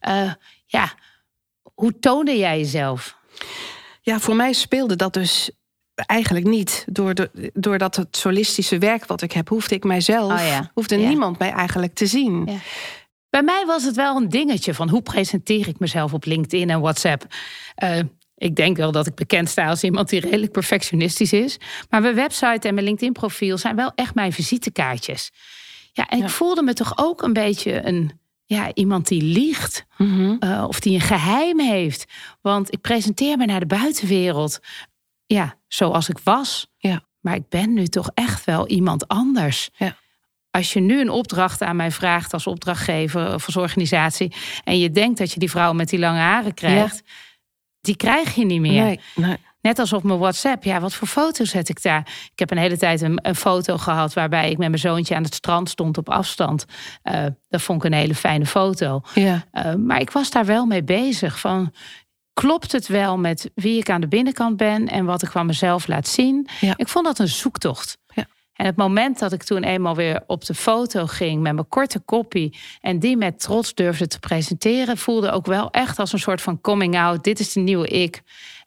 Eh, 0.00 0.32
ja, 0.66 0.92
hoe 1.74 1.98
toonde 1.98 2.36
jij 2.36 2.58
jezelf? 2.58 3.16
Ja, 4.00 4.20
voor 4.20 4.36
mij 4.36 4.52
speelde 4.52 4.96
dat 4.96 5.12
dus 5.12 5.50
eigenlijk 5.94 6.46
niet. 6.46 6.84
Door 6.88 7.14
de, 7.14 7.50
doordat 7.54 7.96
het 7.96 8.16
solistische 8.16 8.78
werk 8.78 9.06
wat 9.06 9.22
ik 9.22 9.32
heb, 9.32 9.48
hoefde 9.48 9.74
ik 9.74 9.84
mijzelf, 9.84 10.32
Oh 10.40 10.46
ja. 10.46 10.70
hoefde 10.74 10.98
Ja. 11.00 11.08
niemand 11.08 11.38
mij 11.38 11.50
eigenlijk 11.50 11.94
te 11.94 12.06
zien. 12.06 12.42
Ja. 12.46 12.56
Bij 13.30 13.42
mij 13.42 13.64
was 13.66 13.84
het 13.84 13.96
wel 13.96 14.16
een 14.16 14.28
dingetje 14.28 14.74
van 14.74 14.88
hoe 14.88 15.02
presenteer 15.02 15.68
ik 15.68 15.78
mezelf 15.78 16.12
op 16.12 16.24
LinkedIn 16.24 16.70
en 16.70 16.80
WhatsApp. 16.80 17.26
Eh, 17.74 17.98
ik 18.36 18.56
denk 18.56 18.76
wel 18.76 18.92
dat 18.92 19.06
ik 19.06 19.14
bekend 19.14 19.48
sta 19.48 19.68
als 19.68 19.82
iemand 19.82 20.08
die 20.08 20.20
redelijk 20.20 20.52
perfectionistisch 20.52 21.32
is. 21.32 21.58
Maar 21.90 22.00
mijn 22.00 22.14
website 22.14 22.68
en 22.68 22.74
mijn 22.74 22.86
LinkedIn-profiel 22.86 23.58
zijn 23.58 23.76
wel 23.76 23.92
echt 23.94 24.14
mijn 24.14 24.32
visitekaartjes. 24.32 25.30
Ja, 25.92 26.08
en 26.08 26.18
Ja. 26.18 26.24
ik 26.24 26.30
voelde 26.30 26.62
me 26.62 26.72
toch 26.72 26.92
ook 26.98 27.22
een 27.22 27.32
beetje 27.32 27.86
een, 27.86 28.20
ja, 28.44 28.74
iemand 28.74 29.08
die 29.08 29.22
liegt. 29.22 29.84
Mhm. 29.96 30.36
eh, 30.38 30.64
of 30.68 30.80
die 30.80 30.94
een 30.94 31.00
geheim 31.00 31.60
heeft. 31.60 32.04
Want 32.40 32.72
ik 32.72 32.80
presenteer 32.80 33.36
me 33.36 33.46
naar 33.46 33.60
de 33.60 33.66
buitenwereld. 33.66 34.60
Ja, 35.26 35.54
zoals 35.68 36.08
ik 36.08 36.18
was. 36.18 36.66
Ja. 36.76 37.04
Maar 37.20 37.34
ik 37.34 37.48
ben 37.48 37.72
nu 37.72 37.86
toch 37.86 38.10
echt 38.14 38.44
wel 38.44 38.68
iemand 38.68 39.08
anders. 39.08 39.70
Ja. 39.76 39.96
Als 40.50 40.72
je 40.72 40.80
nu 40.80 41.00
een 41.00 41.10
opdracht 41.10 41.62
aan 41.62 41.76
mij 41.76 41.90
vraagt 41.90 42.32
als 42.32 42.46
opdrachtgever 42.46 43.34
of 43.34 43.46
als 43.46 43.56
organisatie. 43.56 44.32
en 44.64 44.78
je 44.78 44.90
denkt 44.90 45.18
dat 45.18 45.32
je 45.32 45.38
die 45.38 45.50
vrouw 45.50 45.72
met 45.72 45.88
die 45.88 45.98
lange 45.98 46.18
haren 46.18 46.54
krijgt. 46.54 47.02
die 47.80 47.96
krijg 47.96 48.34
je 48.34 48.44
niet 48.44 48.60
meer. 48.60 48.84
Nee, 48.84 49.00
nee. 49.14 49.36
Net 49.64 49.78
als 49.78 49.92
op 49.92 50.02
mijn 50.02 50.18
WhatsApp. 50.18 50.64
Ja, 50.64 50.80
wat 50.80 50.94
voor 50.94 51.08
foto's 51.08 51.50
zet 51.50 51.68
ik 51.68 51.82
daar? 51.82 52.28
Ik 52.32 52.38
heb 52.38 52.50
een 52.50 52.58
hele 52.58 52.76
tijd 52.76 53.00
een, 53.00 53.18
een 53.22 53.34
foto 53.34 53.78
gehad 53.78 54.12
waarbij 54.12 54.50
ik 54.50 54.58
met 54.58 54.68
mijn 54.68 54.80
zoontje 54.80 55.14
aan 55.14 55.22
het 55.22 55.34
strand 55.34 55.68
stond 55.68 55.98
op 55.98 56.08
afstand. 56.08 56.64
Eh, 57.02 57.24
dat 57.48 57.62
vond 57.62 57.84
ik 57.84 57.90
een 57.90 57.98
hele 57.98 58.14
fijne 58.14 58.46
foto. 58.46 59.00
Ja. 59.14 59.44
Uh, 59.52 59.74
maar 59.74 60.00
ik 60.00 60.10
was 60.10 60.30
daar 60.30 60.44
wel 60.44 60.66
mee 60.66 60.84
bezig. 60.84 61.40
Van, 61.40 61.72
klopt 62.32 62.72
het 62.72 62.86
wel 62.86 63.18
met 63.18 63.50
wie 63.54 63.78
ik 63.78 63.90
aan 63.90 64.00
de 64.00 64.08
binnenkant 64.08 64.56
ben 64.56 64.88
en 64.88 65.04
wat 65.04 65.22
ik 65.22 65.30
van 65.30 65.46
mezelf 65.46 65.86
laat 65.86 66.08
zien? 66.08 66.48
Ja. 66.60 66.74
Ik 66.76 66.88
vond 66.88 67.04
dat 67.04 67.18
een 67.18 67.28
zoektocht. 67.28 67.98
Ja. 68.14 68.26
En 68.54 68.66
het 68.66 68.76
moment 68.76 69.18
dat 69.18 69.32
ik 69.32 69.42
toen 69.42 69.62
eenmaal 69.62 69.94
weer 69.94 70.22
op 70.26 70.44
de 70.44 70.54
foto 70.54 71.06
ging 71.06 71.42
met 71.42 71.54
mijn 71.54 71.68
korte 71.68 72.00
koppie 72.00 72.58
en 72.80 72.98
die 72.98 73.16
met 73.16 73.40
trots 73.40 73.74
durfde 73.74 74.06
te 74.06 74.18
presenteren, 74.18 74.96
voelde 74.96 75.30
ook 75.30 75.46
wel 75.46 75.70
echt 75.70 75.98
als 75.98 76.12
een 76.12 76.18
soort 76.18 76.42
van 76.42 76.60
coming 76.60 76.98
out. 76.98 77.24
Dit 77.24 77.40
is 77.40 77.52
de 77.52 77.60
nieuwe 77.60 77.88
ik. 77.88 78.22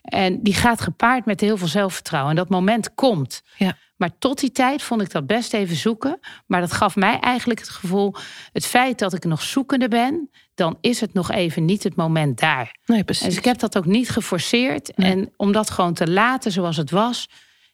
En 0.08 0.44
die 0.44 0.54
gaat 0.54 0.82
gepaard 0.82 1.26
met 1.26 1.42
heel 1.42 1.58
veel 1.58 1.68
zelfvertrouwen. 1.68 2.32
En 2.32 2.38
dat 2.38 2.50
moment 2.50 2.94
komt. 2.94 3.44
Ja. 3.58 3.78
Maar 3.98 4.18
tot 4.18 4.40
die 4.40 4.52
tijd 4.52 4.82
vond 4.82 5.02
ik 5.02 5.12
dat 5.12 5.28
best 5.28 5.54
even 5.54 5.76
zoeken. 5.76 6.20
Maar 6.46 6.62
dat 6.62 6.72
gaf 6.72 6.96
mij 6.96 7.20
eigenlijk 7.20 7.60
het 7.60 7.70
gevoel, 7.70 8.16
het 8.52 8.66
feit 8.66 9.00
dat 9.00 9.14
ik 9.14 9.26
nog 9.26 9.42
zoekende 9.42 9.88
ben, 9.88 10.30
dan 10.56 10.78
is 10.82 11.02
het 11.02 11.14
nog 11.14 11.32
even 11.32 11.66
niet 11.66 11.84
het 11.84 11.96
moment 11.96 12.40
daar. 12.40 12.78
Nee, 12.86 13.04
precies. 13.04 13.26
Dus 13.26 13.38
ik 13.38 13.46
heb 13.46 13.60
dat 13.60 13.78
ook 13.78 13.86
niet 13.86 14.10
geforceerd. 14.10 14.98
Nee. 14.98 15.12
En 15.12 15.34
om 15.38 15.52
dat 15.52 15.70
gewoon 15.70 15.94
te 15.94 16.10
laten 16.10 16.52
zoals 16.52 16.78
het 16.78 16.92
was 16.92 17.30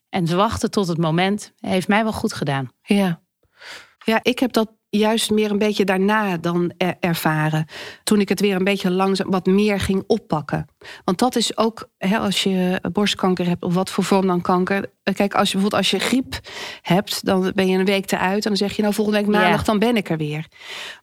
en 0.10 0.26
te 0.26 0.36
wachten 0.36 0.72
tot 0.72 0.88
het 0.88 0.98
moment, 0.98 1.54
heeft 1.60 1.88
mij 1.88 2.04
wel 2.04 2.14
goed 2.14 2.34
gedaan. 2.34 2.72
Ja. 2.82 3.22
ja, 4.06 4.20
ik 4.22 4.40
heb 4.40 4.54
dat 4.54 4.72
juist 5.00 5.32
meer 5.32 5.52
een 5.52 5.58
beetje 5.58 5.86
daarna 5.86 6.38
dan 6.38 6.72
er- 6.78 6.96
ervaren. 7.00 7.66
Toen 8.04 8.20
ik 8.20 8.30
het 8.30 8.40
weer 8.40 8.56
een 8.56 8.64
beetje 8.64 8.92
langzaam 8.92 9.30
wat 9.32 9.46
meer 9.46 9.80
ging 9.80 10.04
oppakken. 10.08 10.66
Want 11.06 11.20
dat 11.20 11.36
is 11.36 11.58
ook, 11.58 11.90
hè, 11.98 12.18
als 12.18 12.44
je 12.44 12.80
borstkanker 12.92 13.48
hebt 13.48 13.64
of 13.64 13.74
wat 13.74 13.90
voor 13.90 14.04
vorm 14.04 14.28
dan 14.28 14.42
kanker. 14.42 14.92
Kijk, 15.14 15.34
als 15.34 15.48
je 15.52 15.54
bijvoorbeeld 15.58 15.82
als 15.82 15.92
je 15.92 16.00
griep 16.00 16.40
hebt, 16.82 17.26
dan 17.26 17.52
ben 17.56 17.68
je 17.68 17.78
een 17.78 17.86
week 17.86 18.12
eruit. 18.12 18.44
En 18.44 18.50
dan 18.50 18.58
zeg 18.58 18.76
je 18.76 18.82
nou 18.82 18.94
volgende 18.94 19.20
week 19.20 19.30
maandag, 19.30 19.60
Ja. 19.60 19.66
dan 19.66 19.80
ben 19.80 19.96
ik 19.98 20.10
er 20.10 20.18
weer. 20.18 20.46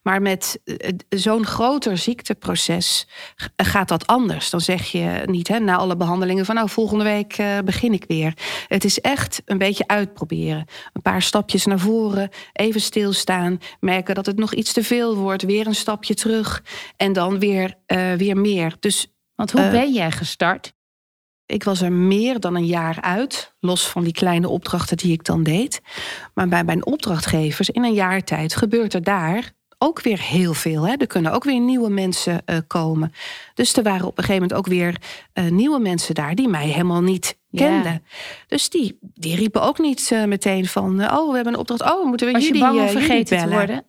Maar 0.03 0.21
met 0.21 0.59
eh, 0.63 0.89
zo'n 1.09 1.45
groter 1.45 1.97
ziekteproces 1.97 3.07
gaat 3.55 3.87
dat 3.87 4.07
anders. 4.07 4.49
Dan 4.49 4.61
zeg 4.61 4.85
je 4.87 5.21
niet 5.25 5.47
hè, 5.47 5.59
na 5.59 5.75
alle 5.75 5.95
behandelingen 5.97 6.45
van 6.45 6.55
nou 6.55 6.69
volgende 6.69 7.03
week 7.03 7.33
eh, 7.37 7.57
begin 7.65 7.93
ik 7.93 8.05
weer. 8.07 8.33
Het 8.67 8.83
is 8.83 8.99
echt 8.99 9.41
een 9.45 9.57
beetje 9.57 9.87
uitproberen. 9.87 10.65
Een 10.93 11.01
paar 11.01 11.21
stapjes 11.21 11.65
naar 11.65 11.79
voren, 11.79 12.29
even 12.53 12.81
stilstaan, 12.81 13.57
merken 13.81 14.15
dat 14.15 14.25
het 14.25 14.37
nog 14.37 14.53
iets 14.53 14.73
te 14.73 14.83
veel 14.83 15.15
wordt, 15.15 15.43
weer 15.43 15.67
een 15.67 15.75
stapje 15.75 16.13
terug 16.13 16.63
en 16.97 17.13
dan 17.13 17.39
weer, 17.39 17.73
eh, 17.85 18.13
weer 18.13 18.37
meer. 18.37 18.75
Dus 18.79 19.07
Want 19.35 19.51
hoe 19.51 19.61
Eh, 19.61 19.71
ben 19.71 19.93
jij 19.93 20.11
gestart? 20.11 20.73
ik 21.45 21.63
was 21.63 21.81
er 21.81 21.91
meer 21.91 22.39
dan 22.39 22.55
een 22.55 22.65
jaar 22.65 23.01
uit, 23.01 23.55
los 23.59 23.87
van 23.87 24.03
die 24.03 24.13
kleine 24.13 24.49
opdrachten 24.49 24.97
die 24.97 25.11
ik 25.11 25.23
dan 25.23 25.43
deed. 25.43 25.81
Maar 26.33 26.47
bij 26.47 26.63
mijn 26.63 26.85
opdrachtgevers 26.85 27.69
in 27.69 27.83
een 27.83 27.93
jaar 27.93 28.23
tijd 28.23 28.55
gebeurt 28.55 28.93
er 28.93 29.03
daar 29.03 29.51
ook 29.83 30.01
weer 30.01 30.21
heel 30.21 30.53
veel. 30.53 30.87
Hè? 30.87 30.93
Er 30.93 31.07
kunnen 31.07 31.31
ook 31.31 31.43
weer 31.43 31.59
nieuwe 31.59 31.89
mensen 31.89 32.41
uh, 32.45 32.57
komen. 32.67 33.13
Dus 33.53 33.73
er 33.73 33.83
waren 33.83 34.07
op 34.07 34.17
een 34.17 34.23
gegeven 34.23 34.41
moment 34.41 34.59
ook 34.59 34.67
weer 34.67 35.01
uh, 35.33 35.51
nieuwe 35.51 35.79
mensen 35.79 36.15
daar 36.15 36.35
die 36.35 36.47
mij 36.47 36.67
helemaal 36.67 37.01
niet 37.01 37.37
kenden. 37.51 37.91
Ja. 37.91 38.01
Dus 38.47 38.69
die, 38.69 38.97
die 39.01 39.35
riepen 39.35 39.61
ook 39.61 39.79
niet 39.79 40.09
uh, 40.13 40.23
meteen 40.23 40.65
van: 40.65 41.11
Oh, 41.11 41.29
we 41.29 41.35
hebben 41.35 41.53
een 41.53 41.59
opdracht. 41.59 41.81
Oh, 41.81 42.05
moeten 42.05 42.27
we 42.27 42.33
Was 42.33 42.43
jullie, 42.43 42.61
je 42.61 42.67
bang 42.67 42.79
om 42.79 42.87
vergeten 42.87 43.37
te 43.37 43.49
worden? 43.49 43.85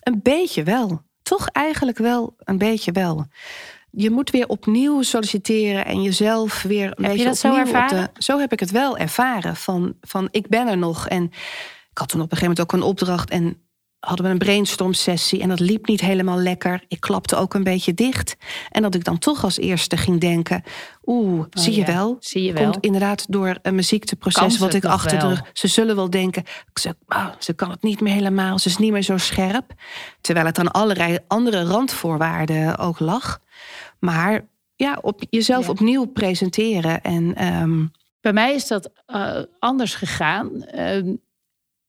Een 0.00 0.20
beetje 0.22 0.62
wel. 0.62 1.02
Toch 1.22 1.48
eigenlijk 1.48 1.98
wel 1.98 2.34
een 2.38 2.58
beetje 2.58 2.92
wel 2.92 3.26
je 3.96 4.10
moet 4.10 4.30
weer 4.30 4.48
opnieuw 4.48 5.02
solliciteren 5.02 5.84
en 5.84 6.02
jezelf 6.02 6.62
weer 6.62 6.84
een 6.84 7.04
heb 7.04 7.12
beetje 7.12 7.18
je 7.18 7.24
dat 7.24 7.36
opnieuw 7.36 7.52
zo 7.52 7.60
ervaren? 7.60 8.10
De, 8.14 8.22
zo 8.22 8.38
heb 8.38 8.52
ik 8.52 8.60
het 8.60 8.70
wel 8.70 8.98
ervaren. 8.98 9.56
Van, 9.56 9.94
van 10.00 10.28
ik 10.30 10.48
ben 10.48 10.68
er 10.68 10.78
nog. 10.78 11.08
En 11.08 11.24
ik 11.90 11.98
had 11.98 12.08
toen 12.08 12.20
op 12.20 12.30
een 12.30 12.36
gegeven 12.36 12.56
moment 12.56 12.60
ook 12.60 12.80
een 12.80 12.88
opdracht 12.88 13.30
en 13.30 13.63
hadden 14.06 14.26
we 14.26 14.32
een 14.32 14.38
brainstorm 14.38 14.92
sessie 14.92 15.40
en 15.40 15.48
dat 15.48 15.60
liep 15.60 15.86
niet 15.86 16.00
helemaal 16.00 16.38
lekker. 16.38 16.84
Ik 16.88 17.00
klapte 17.00 17.36
ook 17.36 17.54
een 17.54 17.64
beetje 17.64 17.94
dicht. 17.94 18.36
En 18.70 18.82
dat 18.82 18.94
ik 18.94 19.04
dan 19.04 19.18
toch 19.18 19.44
als 19.44 19.58
eerste 19.58 19.96
ging 19.96 20.20
denken: 20.20 20.62
oeh, 21.04 21.38
oh, 21.38 21.46
zie 21.50 21.74
je 21.74 21.84
wel? 21.84 22.16
Zie 22.20 22.42
je 22.42 22.52
wel? 22.52 22.70
Komt 22.70 22.84
inderdaad 22.84 23.26
door 23.28 23.58
mijn 23.62 23.84
ziekteproces 23.84 24.58
wat 24.58 24.74
ik 24.74 24.84
achter 24.84 25.18
de 25.18 25.28
rug. 25.28 25.42
Ze 25.52 25.68
zullen 25.68 25.96
wel 25.96 26.10
denken: 26.10 26.44
ze, 26.74 26.96
oh, 27.08 27.28
ze 27.38 27.52
kan 27.52 27.70
het 27.70 27.82
niet 27.82 28.00
meer 28.00 28.14
helemaal, 28.14 28.58
ze 28.58 28.68
is 28.68 28.76
niet 28.76 28.92
meer 28.92 29.02
zo 29.02 29.16
scherp. 29.16 29.72
Terwijl 30.20 30.46
het 30.46 30.58
aan 30.58 30.70
allerlei 30.70 31.18
andere 31.26 31.64
randvoorwaarden 31.64 32.78
ook 32.78 33.00
lag. 33.00 33.38
Maar 33.98 34.46
ja, 34.76 34.98
op 35.02 35.22
jezelf 35.30 35.64
ja. 35.64 35.70
opnieuw 35.70 36.04
presenteren. 36.04 37.02
En, 37.02 37.46
um... 37.46 37.90
Bij 38.20 38.32
mij 38.32 38.54
is 38.54 38.66
dat 38.66 38.90
uh, 39.06 39.36
anders 39.58 39.94
gegaan. 39.94 40.64
Uh, 40.74 41.14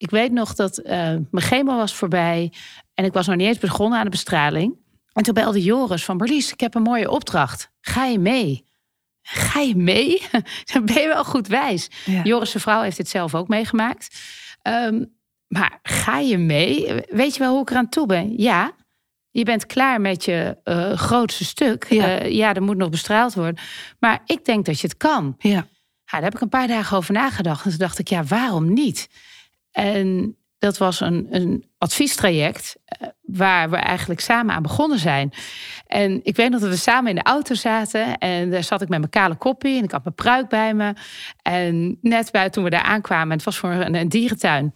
ik 0.06 0.12
weet 0.12 0.32
nog 0.32 0.56
dat 0.56 0.80
uh, 0.80 0.92
mijn 0.92 1.26
chemo 1.32 1.76
was 1.76 1.96
voorbij. 1.96 2.52
En 2.94 3.06
ik 3.06 3.14
was 3.14 3.28
nog 3.28 3.36
niet 3.36 3.48
eens 3.48 3.58
begonnen 3.58 3.98
aan 3.98 4.06
de 4.06 4.10
bestraling. 4.12 4.76
En 5.14 5.24
toen 5.24 5.34
belde 5.34 5.62
Joris 5.62 6.06
van 6.06 6.18
Berlies, 6.18 6.52
ik 6.52 6.60
heb 6.60 6.76
een 6.76 6.82
mooie 6.82 7.12
opdracht. 7.12 7.70
Ga 7.82 8.06
je 8.06 8.20
mee? 8.20 8.66
Ga 9.22 9.60
je 9.60 9.76
mee? 9.76 10.22
Dan 10.74 10.86
ben 10.86 11.02
je 11.02 11.08
wel 11.08 11.24
goed 11.24 11.48
wijs. 11.48 11.88
Ja. 12.06 12.24
Joris' 12.24 12.56
vrouw 12.58 12.82
heeft 12.82 12.98
dit 12.98 13.10
zelf 13.10 13.36
ook 13.36 13.48
meegemaakt. 13.48 14.18
Um, 14.64 15.14
maar 15.48 15.80
ga 15.84 16.20
je 16.20 16.38
mee? 16.38 17.02
Weet 17.10 17.34
je 17.34 17.40
wel 17.40 17.52
hoe 17.52 17.62
ik 17.62 17.70
eraan 17.70 17.90
toe 17.90 18.06
ben? 18.06 18.34
Ja, 18.38 18.72
je 19.30 19.44
bent 19.44 19.66
klaar 19.66 20.02
met 20.02 20.26
je 20.26 20.58
uh, 20.64 20.92
grootste 20.92 21.46
stuk. 21.46 21.86
Ja. 21.90 22.22
Uh, 22.22 22.32
ja, 22.32 22.54
er 22.54 22.64
moet 22.64 22.78
nog 22.78 22.90
bestraald 22.90 23.34
worden. 23.34 23.64
Maar 24.00 24.22
ik 24.26 24.46
denk 24.46 24.66
dat 24.66 24.80
je 24.80 24.88
het 24.88 24.98
kan. 24.98 25.36
Ja. 25.38 25.50
ja. 25.50 25.66
daar 26.06 26.24
heb 26.24 26.36
ik 26.36 26.42
een 26.42 26.50
paar 26.50 26.68
dagen 26.68 26.98
over 26.98 27.14
nagedacht. 27.14 27.64
En 27.64 27.70
toen 27.70 27.80
dacht 27.80 28.00
ik, 28.00 28.08
ja, 28.08 28.24
waarom 28.24 28.74
niet? 28.74 29.10
En 29.76 30.38
dat 30.60 30.78
was 30.78 31.00
een, 31.00 31.28
een 31.30 31.66
adviestraject 31.78 32.76
uh, 33.02 33.08
waar 33.22 33.70
we 33.70 33.76
eigenlijk 33.76 34.20
samen 34.20 34.56
aan 34.56 34.62
begonnen 34.62 35.00
zijn. 35.00 35.34
En 35.88 36.20
ik 36.24 36.36
weet 36.36 36.50
nog 36.50 36.62
dat 36.62 36.70
we 36.70 36.76
samen 36.76 37.10
in 37.10 37.16
de 37.16 37.24
auto 37.24 37.54
zaten. 37.54 38.18
En 38.18 38.50
daar 38.50 38.64
zat 38.64 38.82
ik 38.82 38.90
met 38.90 39.00
mijn 39.00 39.12
kale 39.12 39.36
koppie 39.36 39.78
en 39.78 39.84
ik 39.84 39.92
had 39.92 40.04
mijn 40.04 40.16
pruik 40.16 40.50
bij 40.50 40.74
me. 40.74 40.94
En 41.42 41.98
net 42.02 42.32
bij 42.32 42.50
toen 42.50 42.64
we 42.64 42.70
daar 42.70 42.82
aankwamen, 42.82 43.36
het 43.36 43.46
was 43.46 43.58
voor 43.58 43.72
een 43.72 44.10
dierentuin 44.10 44.74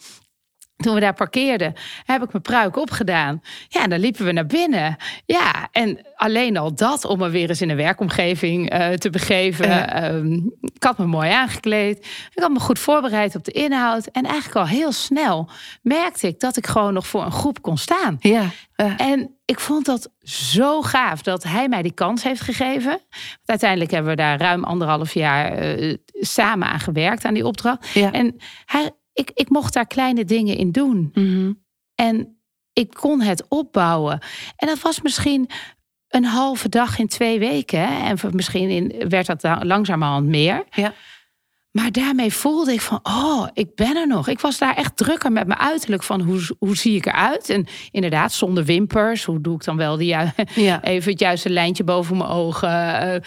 toen 0.84 0.94
we 0.94 1.00
daar 1.00 1.14
parkeerden, 1.14 1.74
heb 2.06 2.24
ik 2.24 2.32
mijn 2.32 2.44
pruik 2.44 2.78
opgedaan. 2.78 3.42
Ja, 3.68 3.84
en 3.84 3.90
dan 3.90 4.00
liepen 4.00 4.26
we 4.26 4.32
naar 4.32 4.46
binnen. 4.46 4.96
Ja, 5.26 5.68
en 5.72 6.08
alleen 6.16 6.58
al 6.58 6.76
dat 6.76 7.06
om 7.06 7.20
me 7.20 7.30
weer 7.30 7.50
eens 7.50 7.62
in 7.62 7.70
een 7.70 7.76
werkomgeving 7.76 8.74
uh, 8.74 8.88
te 8.88 9.10
begeven. 9.10 9.70
Uh. 9.70 10.14
Um, 10.14 10.54
ik 10.62 10.84
had 10.84 10.98
me 10.98 11.06
mooi 11.06 11.30
aangekleed. 11.30 11.98
Ik 12.34 12.42
had 12.42 12.52
me 12.52 12.60
goed 12.60 12.80
voorbereid 12.80 13.36
op 13.36 13.44
de 13.44 13.52
inhoud. 13.52 14.06
En 14.06 14.24
eigenlijk 14.26 14.56
al 14.56 14.68
heel 14.68 14.92
snel 14.92 15.50
merkte 15.82 16.28
ik 16.28 16.40
dat 16.40 16.58
ik 16.58 16.68
gewoon 16.68 16.94
nog 16.94 17.08
voor 17.08 17.24
een 17.24 17.32
groep 17.32 17.62
kon 17.62 17.78
staan. 17.78 18.18
Ja. 18.20 18.44
Uh. 18.76 18.94
En 18.98 19.36
ik 19.46 19.60
vond 19.60 19.86
dat 19.86 20.12
zo 20.22 20.82
gaaf 20.82 21.22
dat 21.22 21.44
hij 21.44 21.68
mij 21.68 21.82
die 21.82 21.92
kans 21.92 22.24
heeft 22.24 22.42
gegeven. 22.42 22.90
Want 22.90 23.46
uiteindelijk 23.46 23.92
hebben 23.92 24.12
we 24.12 24.18
daar 24.18 24.40
ruim 24.40 24.64
anderhalf 24.64 25.14
jaar 25.14 25.76
samen 26.14 26.68
aan 26.68 26.80
gewerkt, 26.80 27.26
aan 27.26 27.34
die 27.34 27.46
opdracht. 27.46 27.88
Ja. 27.94 28.12
En 28.12 28.36
hij, 28.66 28.92
ik, 29.14 29.32
ik 29.34 29.50
mocht 29.50 29.74
daar 29.74 29.88
kleine 29.88 30.26
dingen 30.26 30.58
in 30.58 30.72
doen. 30.72 31.12
Mm 31.14 31.26
-hmm. 31.26 31.64
En 31.96 32.40
ik 32.74 32.94
kon 32.94 33.22
het 33.22 33.46
opbouwen. 33.48 34.20
En 34.56 34.68
dat 34.68 34.82
was 34.82 35.02
misschien 35.02 35.50
een 36.08 36.26
halve 36.26 36.70
dag 36.70 37.00
in 37.00 37.08
twee 37.08 37.40
weken. 37.40 37.80
Hè? 37.80 38.10
En 38.10 38.18
misschien 38.32 38.70
in, 38.70 39.10
werd 39.10 39.26
dat 39.26 39.64
langzamerhand 39.64 40.28
meer. 40.28 40.64
Ja. 40.72 40.94
Maar 41.72 41.92
daarmee 41.92 42.34
voelde 42.34 42.74
ik 42.74 42.82
van, 42.82 43.00
oh, 43.04 43.48
ik 43.54 43.76
ben 43.76 43.96
er 43.96 44.08
nog. 44.08 44.28
Ik 44.28 44.40
was 44.40 44.58
daar 44.58 44.76
echt 44.76 44.98
drukker 44.98 45.32
met 45.32 45.48
mijn 45.48 45.60
uiterlijk 45.60 46.04
van 46.04 46.22
hoe, 46.22 46.56
hoe 46.60 46.78
zie 46.78 46.96
ik 46.96 47.06
eruit? 47.06 47.50
En 47.50 47.68
inderdaad, 47.92 48.34
zonder 48.34 48.64
wimpers. 48.64 49.24
Hoe 49.24 49.42
doe 49.42 49.56
ik 49.56 49.64
dan 49.64 49.78
wel 49.78 49.98
die, 49.98 50.08
ja. 50.08 50.34
even 50.82 51.12
het 51.12 51.20
juiste 51.20 51.50
lijntje 51.50 51.84
boven 51.84 52.18
mijn 52.18 52.30
ogen? 52.30 53.24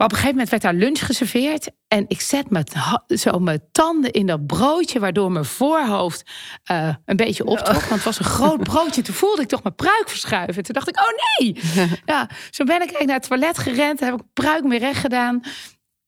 Maar 0.00 0.08
op 0.08 0.14
een 0.14 0.20
gegeven 0.24 0.42
moment 0.42 0.50
werd 0.50 0.62
daar 0.62 0.88
lunch 0.88 1.06
geserveerd. 1.06 1.70
En 1.88 2.04
ik 2.08 2.20
zet 2.20 2.50
met 2.50 2.72
zo 3.08 3.38
mijn 3.38 3.60
tanden 3.72 4.10
in 4.10 4.26
dat 4.26 4.46
broodje, 4.46 5.00
waardoor 5.00 5.32
mijn 5.32 5.44
voorhoofd 5.44 6.30
uh, 6.70 6.94
een 7.04 7.16
beetje 7.16 7.44
optrok. 7.44 7.80
Want 7.80 7.90
het 7.90 8.02
was 8.02 8.18
een 8.18 8.24
groot 8.24 8.62
broodje. 8.70 9.02
Toen 9.02 9.14
voelde 9.14 9.42
ik 9.42 9.48
toch 9.48 9.62
mijn 9.62 9.74
pruik 9.74 10.04
verschuiven. 10.06 10.62
Toen 10.62 10.74
dacht 10.74 10.88
ik, 10.88 10.98
oh 11.00 11.38
nee! 11.38 11.60
Ja, 12.04 12.28
zo 12.50 12.64
ben 12.64 12.74
ik 12.74 12.80
eigenlijk 12.80 13.06
naar 13.06 13.16
het 13.16 13.28
toilet 13.28 13.58
gerend. 13.58 14.00
Heb 14.00 14.12
ik 14.12 14.16
mijn 14.16 14.30
pruik 14.32 14.68
weer 14.68 14.78
recht 14.78 15.00
gedaan. 15.00 15.40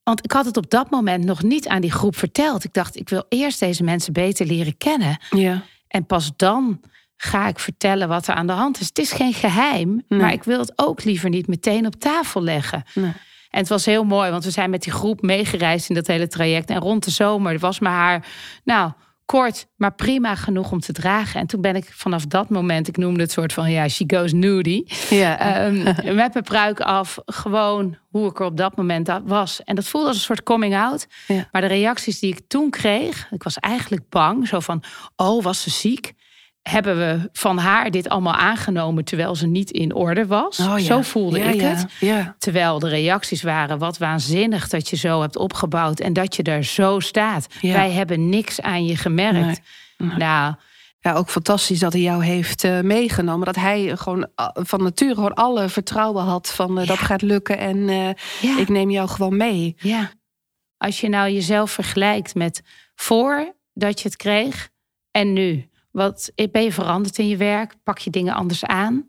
Want 0.03 0.25
ik 0.25 0.33
had 0.33 0.45
het 0.45 0.57
op 0.57 0.71
dat 0.71 0.91
moment 0.91 1.25
nog 1.25 1.43
niet 1.43 1.69
aan 1.69 1.81
die 1.81 1.93
groep 1.93 2.17
verteld. 2.17 2.65
Ik 2.65 2.73
dacht, 2.73 2.97
ik 2.97 3.09
wil 3.09 3.25
eerst 3.29 3.61
deze 3.61 3.83
mensen 3.83 4.13
beter 4.13 4.47
leren 4.47 4.77
kennen. 4.77 5.19
Ja. 5.31 5.63
En 5.89 6.07
pas 6.07 6.33
dan 6.37 6.81
ga 7.17 7.49
ik 7.49 7.59
vertellen 7.59 8.09
wat 8.09 8.27
er 8.27 8.35
aan 8.35 8.47
de 8.47 8.53
hand 8.53 8.81
is. 8.81 8.87
Het 8.87 8.99
is 8.99 9.13
geen 9.13 9.35
geheim, 9.35 10.05
nee. 10.09 10.21
maar 10.21 10.33
ik 10.33 10.45
wil 10.45 10.59
het 10.59 10.73
ook 10.77 11.05
liever 11.05 11.29
niet 11.29 11.47
meteen 11.47 11.87
op 11.87 11.95
tafel 11.95 12.43
leggen. 12.43 12.83
Nee. 12.95 13.13
En 13.53 13.61
het 13.61 13.69
was 13.69 13.85
heel 13.85 14.05
mooi, 14.05 14.31
want 14.31 14.45
we 14.45 14.51
zijn 14.51 14.71
met 14.71 14.83
die 14.83 14.93
groep 14.93 15.23
meegereisd 15.23 15.89
in 15.89 15.95
dat 15.95 16.07
hele 16.07 16.29
traject. 16.29 16.71
En 16.71 16.81
rond 16.81 17.05
de 17.05 17.11
zomer 17.11 17.59
was 17.59 17.79
mijn 17.79 17.95
haar, 17.95 18.27
nou, 18.65 18.93
kort, 19.25 19.67
maar 19.77 19.95
prima 19.95 20.35
genoeg 20.35 20.73
om 20.73 20.81
te 20.81 20.93
dragen. 20.93 21.41
En 21.41 21.47
toen 21.47 21.61
ben 21.61 21.77
ik 21.77 21.85
vanaf 21.93 22.27
dat 22.27 22.51
moment, 22.51 22.89
ik 22.89 22.97
noemde 22.97 23.21
het 23.21 23.33
soort 23.33 23.53
van, 23.53 23.71
ja, 23.71 23.89
she 23.89 24.05
goes 24.07 24.33
nudie. 24.33 24.93
Ja. 25.11 25.65
Um, 25.67 25.83
met 26.23 26.33
mijn 26.33 26.45
pruik 26.45 26.81
af, 26.81 27.19
gewoon 27.27 27.97
hoe 28.11 28.29
ik 28.29 28.39
er 28.39 28.45
op 28.45 28.57
dat 28.57 28.77
moment 28.77 29.21
was. 29.25 29.63
En 29.65 29.75
dat 29.75 29.85
voelde 29.85 30.07
als 30.07 30.17
een 30.17 30.23
soort 30.23 30.43
coming 30.43 30.77
out. 30.77 31.07
Ja. 31.27 31.49
Maar 31.53 31.61
de 31.61 31.67
reacties 31.67 32.19
die 32.19 32.33
ik 32.33 32.41
toen 32.49 32.71
kreeg, 32.71 33.29
ik 33.31 33.43
was 33.43 33.59
eigenlijk 33.59 34.09
bang. 34.09 34.49
Zo 34.49 34.61
van, 34.61 34.83
oh, 35.17 35.43
was 35.43 35.63
ze 35.63 35.71
ziek? 35.71 36.13
Hebben 36.63 36.99
we 36.99 37.29
van 37.33 37.59
haar 37.59 37.91
dit 37.91 38.09
allemaal 38.09 38.35
aangenomen 38.35 39.05
terwijl 39.05 39.35
ze 39.35 39.47
niet 39.47 39.71
in 39.71 39.95
orde 39.95 40.27
was. 40.27 40.59
Oh, 40.59 40.79
ja. 40.79 40.85
Zo 40.85 41.03
voelde 41.03 41.39
ja, 41.39 41.45
ik 41.45 41.61
ja. 41.61 41.69
het. 41.69 41.87
Ja. 42.01 42.35
Terwijl 42.39 42.79
de 42.79 42.89
reacties 42.89 43.43
waren 43.43 43.79
wat 43.79 43.99
waanzinnig 43.99 44.69
dat 44.69 44.89
je 44.89 44.97
zo 44.97 45.21
hebt 45.21 45.37
opgebouwd 45.37 46.01
en 46.01 46.13
dat 46.13 46.37
je 46.37 46.43
daar 46.43 46.65
zo 46.65 47.01
staat. 47.01 47.47
Wij 47.61 47.91
hebben 47.91 48.29
niks 48.29 48.61
aan 48.61 48.85
je 48.85 48.97
gemerkt. 48.97 49.61
Nee. 49.97 50.09
Nee. 50.09 50.17
Nou, 50.17 50.55
ja, 51.01 51.15
ook 51.15 51.31
fantastisch 51.31 51.79
dat 51.79 51.93
hij 51.93 52.03
jou 52.03 52.25
heeft 52.25 52.65
uh, 52.65 52.81
meegenomen. 52.81 53.47
Dat 53.47 53.57
hij 53.57 53.97
gewoon 53.97 54.29
uh, 54.41 54.49
van 54.53 54.83
nature 54.83 55.15
gewoon 55.15 55.35
alle 55.35 55.69
vertrouwen 55.69 56.25
had 56.25 56.53
van 56.53 56.81
uh, 56.81 56.87
dat 56.87 56.99
gaat 56.99 57.23
lukken 57.23 57.59
en 57.59 57.89
ik 58.59 58.69
neem 58.69 58.91
jou 58.91 59.09
gewoon 59.09 59.37
mee. 59.37 59.75
Ja. 59.79 60.11
Als 60.77 61.01
je 61.01 61.09
nou 61.09 61.31
jezelf 61.31 61.71
vergelijkt 61.71 62.35
met 62.35 62.63
voor 62.95 63.55
dat 63.75 64.01
je 64.01 64.09
het 64.09 64.17
kreeg 64.17 64.69
en 65.11 65.33
nu. 65.33 65.71
Wat 65.93 66.33
ben 66.51 66.63
je 66.63 66.73
veranderd 66.73 67.19
in 67.19 67.29
je 67.29 67.37
werk? 67.37 67.75
Pak 67.83 67.99
je 67.99 68.11
dingen 68.11 68.35
anders 68.35 68.65
aan? 68.65 69.09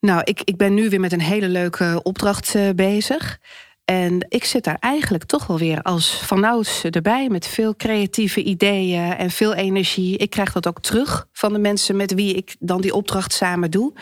Nou, 0.00 0.20
ik, 0.24 0.40
ik 0.44 0.56
ben 0.56 0.74
nu 0.74 0.88
weer 0.88 1.00
met 1.00 1.12
een 1.12 1.20
hele 1.20 1.48
leuke 1.48 2.00
opdracht 2.02 2.54
uh, 2.54 2.70
bezig. 2.74 3.38
En 3.84 4.26
ik 4.28 4.44
zit 4.44 4.64
daar 4.64 4.76
eigenlijk 4.80 5.24
toch 5.24 5.46
wel 5.46 5.58
weer 5.58 5.82
als 5.82 6.20
vanouds 6.22 6.84
erbij 6.84 7.28
met 7.28 7.46
veel 7.46 7.76
creatieve 7.76 8.42
ideeën 8.42 9.16
en 9.16 9.30
veel 9.30 9.54
energie. 9.54 10.16
Ik 10.16 10.30
krijg 10.30 10.52
dat 10.52 10.66
ook 10.66 10.80
terug 10.80 11.28
van 11.32 11.52
de 11.52 11.58
mensen 11.58 11.96
met 11.96 12.14
wie 12.14 12.34
ik 12.34 12.56
dan 12.58 12.80
die 12.80 12.94
opdracht 12.94 13.32
samen 13.32 13.70
doe. 13.70 13.92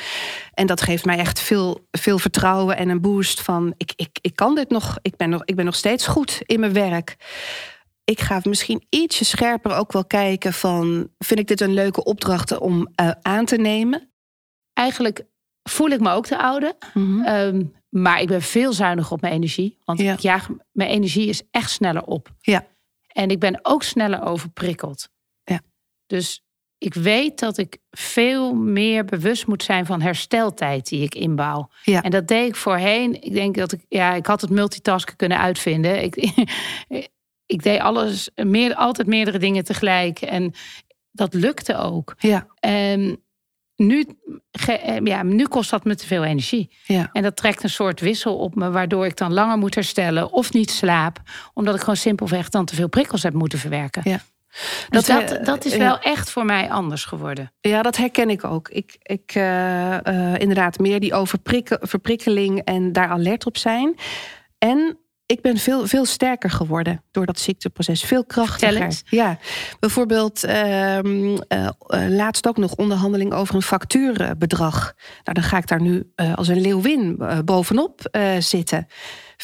En 0.54 0.66
dat 0.66 0.80
geeft 0.80 1.04
mij 1.04 1.18
echt 1.18 1.40
veel, 1.40 1.86
veel 1.90 2.18
vertrouwen 2.18 2.76
en 2.76 2.88
een 2.88 3.00
boost 3.00 3.40
van 3.40 3.74
ik, 3.76 3.92
ik, 3.96 4.18
ik 4.20 4.36
kan 4.36 4.54
dit 4.54 4.70
nog 4.70 4.98
ik, 5.02 5.16
ben 5.16 5.28
nog. 5.28 5.42
ik 5.44 5.56
ben 5.56 5.64
nog 5.64 5.74
steeds 5.74 6.06
goed 6.06 6.40
in 6.42 6.60
mijn 6.60 6.72
werk 6.72 7.16
ik 8.06 8.20
ga 8.20 8.40
misschien 8.42 8.86
ietsje 8.88 9.24
scherper 9.24 9.76
ook 9.76 9.92
wel 9.92 10.04
kijken 10.04 10.52
van... 10.52 11.10
vind 11.18 11.40
ik 11.40 11.46
dit 11.46 11.60
een 11.60 11.74
leuke 11.74 12.04
opdracht 12.04 12.58
om 12.58 12.88
uh, 13.00 13.10
aan 13.22 13.44
te 13.44 13.56
nemen? 13.56 14.10
Eigenlijk 14.72 15.24
voel 15.62 15.88
ik 15.88 16.00
me 16.00 16.10
ook 16.10 16.28
de 16.28 16.38
oude. 16.38 16.76
Mhm. 16.94 17.04
Mm 17.04 17.24
-hmm. 17.24 17.34
um, 17.34 17.74
maar 17.88 18.20
ik 18.20 18.28
ben 18.28 18.42
veel 18.42 18.72
zuiniger 18.72 19.12
op 19.12 19.20
mijn 19.20 19.32
energie. 19.32 19.78
Want 19.84 20.00
ja. 20.00 20.12
ik 20.12 20.18
jaag, 20.18 20.48
mijn 20.72 20.90
energie 20.90 21.28
is 21.28 21.42
echt 21.50 21.70
sneller 21.70 22.04
op. 22.04 22.34
Ja. 22.40 22.66
En 23.06 23.30
ik 23.30 23.38
ben 23.38 23.58
ook 23.62 23.82
sneller 23.82 24.22
overprikkeld. 24.22 25.08
Ja. 25.44 25.60
Dus 26.06 26.44
ik 26.78 26.94
weet 26.94 27.38
dat 27.38 27.58
ik 27.58 27.78
veel 27.90 28.54
meer 28.54 29.04
bewust 29.04 29.46
moet 29.46 29.62
zijn 29.62 29.86
van 29.86 30.00
hersteltijd 30.00 30.88
die 30.88 31.02
ik 31.02 31.14
inbouw. 31.14 31.68
Ja. 31.82 32.02
En 32.02 32.10
dat 32.10 32.28
deed 32.28 32.48
ik 32.48 32.56
voorheen. 32.56 33.22
Ik 33.22 33.32
denk 33.32 33.54
dat 33.54 33.72
ik, 33.72 33.84
ja, 33.88 34.14
ik 34.14 34.26
had 34.26 34.40
het 34.40 34.50
multitasken 34.50 35.16
kunnen 35.16 35.38
uitvinden. 35.38 36.02
Ik, 36.02 36.16
ik 37.46 37.62
deed 37.62 37.80
alles, 37.80 38.30
meer, 38.34 38.74
altijd 38.74 39.08
meerdere 39.08 39.38
dingen 39.38 39.64
tegelijk. 39.64 40.20
En 40.20 40.54
dat 41.10 41.34
lukte 41.34 41.76
ook. 41.76 42.14
Ja. 42.18 42.46
En 42.60 43.20
nu, 43.76 44.04
eh, 44.66 44.98
ja, 45.04 45.22
nu 45.22 45.44
kost 45.44 45.70
dat 45.70 45.84
me 45.84 45.94
te 45.94 46.06
veel 46.06 46.24
energie. 46.24 46.70
Ja. 46.84 47.08
En 47.12 47.22
dat 47.22 47.36
trekt 47.36 47.62
een 47.62 47.70
soort 47.70 48.00
wissel 48.00 48.36
op 48.36 48.54
me, 48.54 48.70
waardoor 48.70 49.06
ik 49.06 49.16
dan 49.16 49.32
langer 49.32 49.58
moet 49.58 49.74
herstellen 49.74 50.32
of 50.32 50.52
niet 50.52 50.70
slaap, 50.70 51.20
omdat 51.54 51.74
ik 51.74 51.80
gewoon 51.80 51.96
simpelweg 51.96 52.48
dan 52.48 52.64
te 52.64 52.74
veel 52.74 52.88
prikkels 52.88 53.22
heb 53.22 53.32
moeten 53.32 53.58
verwerken. 53.58 54.02
Ja. 54.04 54.20
Dus 54.88 55.04
Dat, 55.04 55.06
dat, 55.06 55.38
eh, 55.38 55.44
dat 55.44 55.64
is 55.64 55.72
ja. 55.72 55.78
wel 55.78 55.98
echt 55.98 56.30
voor 56.30 56.44
mij 56.44 56.70
anders 56.70 57.04
geworden. 57.04 57.52
Ja, 57.60 57.82
dat 57.82 57.96
herken 57.96 58.30
ik 58.30 58.44
ook. 58.44 58.68
Ik, 58.68 58.96
ik 59.02 59.30
eh, 59.34 60.34
inderdaad 60.38 60.78
meer 60.78 61.00
die 61.00 61.14
overprikkeling 61.14 62.60
en 62.64 62.92
daar 62.92 63.08
alert 63.08 63.46
op 63.46 63.56
zijn. 63.56 63.94
En 64.58 64.98
ik 65.26 65.40
ben 65.40 65.56
veel, 65.56 65.86
veel 65.86 66.04
sterker 66.04 66.50
geworden 66.50 67.02
door 67.10 67.26
dat 67.26 67.38
ziekteproces. 67.38 68.02
Veel 68.02 68.24
krachtiger. 68.24 69.02
Ja, 69.04 69.38
bijvoorbeeld 69.80 70.44
ehm, 70.44 71.36
eh, 71.48 71.66
eh, 71.66 72.08
laatst 72.08 72.46
ook 72.48 72.56
nog 72.56 72.74
onderhandeling 72.74 73.32
over 73.32 73.54
een 73.54 73.62
factuurbedrag. 73.62 74.94
Nou, 75.24 75.40
dan 75.40 75.42
ga 75.42 75.56
ik 75.56 75.68
daar 75.68 75.80
nu 75.80 76.12
eh, 76.14 76.34
als 76.34 76.48
een 76.48 76.60
leeuwin 76.60 77.22
bovenop 77.44 78.00
zitten. 78.38 78.86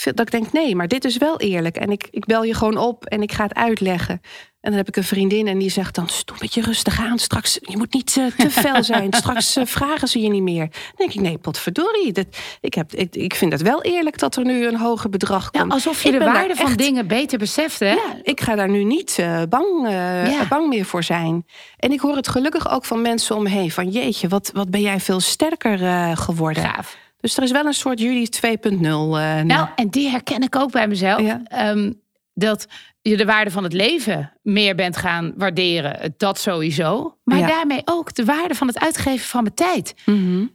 Dat 0.02 0.20
ik 0.20 0.30
denk, 0.30 0.52
nee, 0.52 0.76
maar 0.76 0.88
dit 0.88 1.04
is 1.04 1.16
wel 1.16 1.40
eerlijk. 1.40 1.76
En 1.76 1.90
ik, 1.90 2.08
ik 2.10 2.24
bel 2.24 2.44
je 2.44 2.54
gewoon 2.54 2.76
op 2.76 3.04
en 3.04 3.22
ik 3.22 3.32
ga 3.32 3.42
het 3.42 3.54
uitleggen. 3.54 4.20
En 4.62 4.70
dan 4.70 4.79
heb 4.79 4.88
ik 4.88 4.96
een 4.96 5.05
vriendin 5.05 5.46
en 5.46 5.59
die 5.59 5.70
zegt 5.70 5.94
dan... 5.94 6.05
doe 6.07 6.35
een 6.35 6.40
beetje 6.40 6.61
rustig 6.62 7.01
aan, 7.01 7.18
straks, 7.18 7.59
je 7.61 7.77
moet 7.77 7.92
niet 7.94 8.16
eh, 8.16 8.27
te 8.37 8.51
fel 8.51 8.85
zijn. 8.92 9.12
Straks 9.12 9.57
eh, 9.57 9.66
vragen 9.66 10.09
ze 10.09 10.20
je 10.20 10.29
niet 10.29 10.42
meer. 10.42 10.68
Dan 10.70 10.92
denk 10.96 11.12
ik, 11.12 11.20
nee, 11.20 11.38
potverdorie. 11.38 12.12
Dat, 12.12 12.27
ik, 12.61 12.75
heb, 12.75 12.92
ik, 12.94 13.14
ik 13.16 13.35
vind 13.35 13.53
het 13.53 13.62
wel 13.62 13.83
eerlijk 13.83 14.18
dat 14.18 14.37
er 14.37 14.44
nu 14.44 14.66
een 14.66 14.77
hoger 14.77 15.11
bedrag 15.11 15.48
Ja, 15.53 15.61
komt. 15.61 15.72
alsof 15.72 16.03
je 16.03 16.09
Ik 16.12 16.18
de 16.18 16.25
waarde 16.25 16.55
van 16.57 16.66
echt- 16.66 16.79
dingen 16.79 17.07
beter 17.07 17.38
beseft, 17.38 17.79
hè? 17.79 17.90
ja, 17.92 18.16
ik 18.22 18.40
ga 18.40 18.55
daar 18.55 18.68
nu 18.70 18.85
niet 18.85 19.16
eh, 19.18 19.42
bang, 19.48 19.88
Ja. 20.29 20.46
bang 20.48 20.68
meer 20.68 20.85
voor 20.85 21.03
zijn. 21.03 21.46
En 21.79 21.92
ik 21.92 22.01
hoor 22.01 22.16
het 22.16 22.29
gelukkig 22.29 22.70
ook 22.70 22.85
van 22.85 23.03
mensen 23.03 23.37
om 23.37 23.42
me 23.42 23.48
heen. 23.48 23.70
Van 23.70 23.88
jeetje, 23.88 24.29
wat, 24.29 24.51
wat 24.55 24.70
ben 24.70 24.81
jij 24.81 25.01
veel 25.01 25.20
sterker 25.20 25.79
geworden. 26.16 26.62
Gaaf. 26.62 26.96
Dus 27.20 27.37
er 27.37 27.42
is 27.42 27.51
wel 27.51 27.66
een 27.66 27.72
soort 27.75 28.01
jullie 28.01 28.29
2.0. 28.29 29.18
eh, 29.18 29.37
nu. 29.37 29.42
Nou, 29.42 29.68
en 29.77 29.88
die 29.88 30.09
herken 30.09 30.42
ik 30.42 30.57
ook 30.57 30.70
bij 30.70 30.88
mezelf. 30.88 31.20
Ja. 31.20 31.42
Ehm, 31.44 31.92
dat 32.35 32.66
je 33.02 33.16
de 33.16 33.24
waarde 33.24 33.50
van 33.50 33.62
het 33.62 33.72
leven 33.72 34.32
meer 34.42 34.74
bent 34.74 34.96
gaan 34.96 35.32
waarderen. 35.36 36.14
Dat 36.16 36.38
sowieso. 36.38 37.18
Maar 37.24 37.38
Ja. 37.38 37.46
daarmee 37.46 37.82
ook 37.84 38.14
de 38.14 38.24
waarde 38.24 38.54
van 38.54 38.66
het 38.66 38.78
uitgeven 38.78 39.26
van 39.26 39.42
mijn 39.42 39.54
tijd. 39.54 39.94
Mhm. 40.06 40.46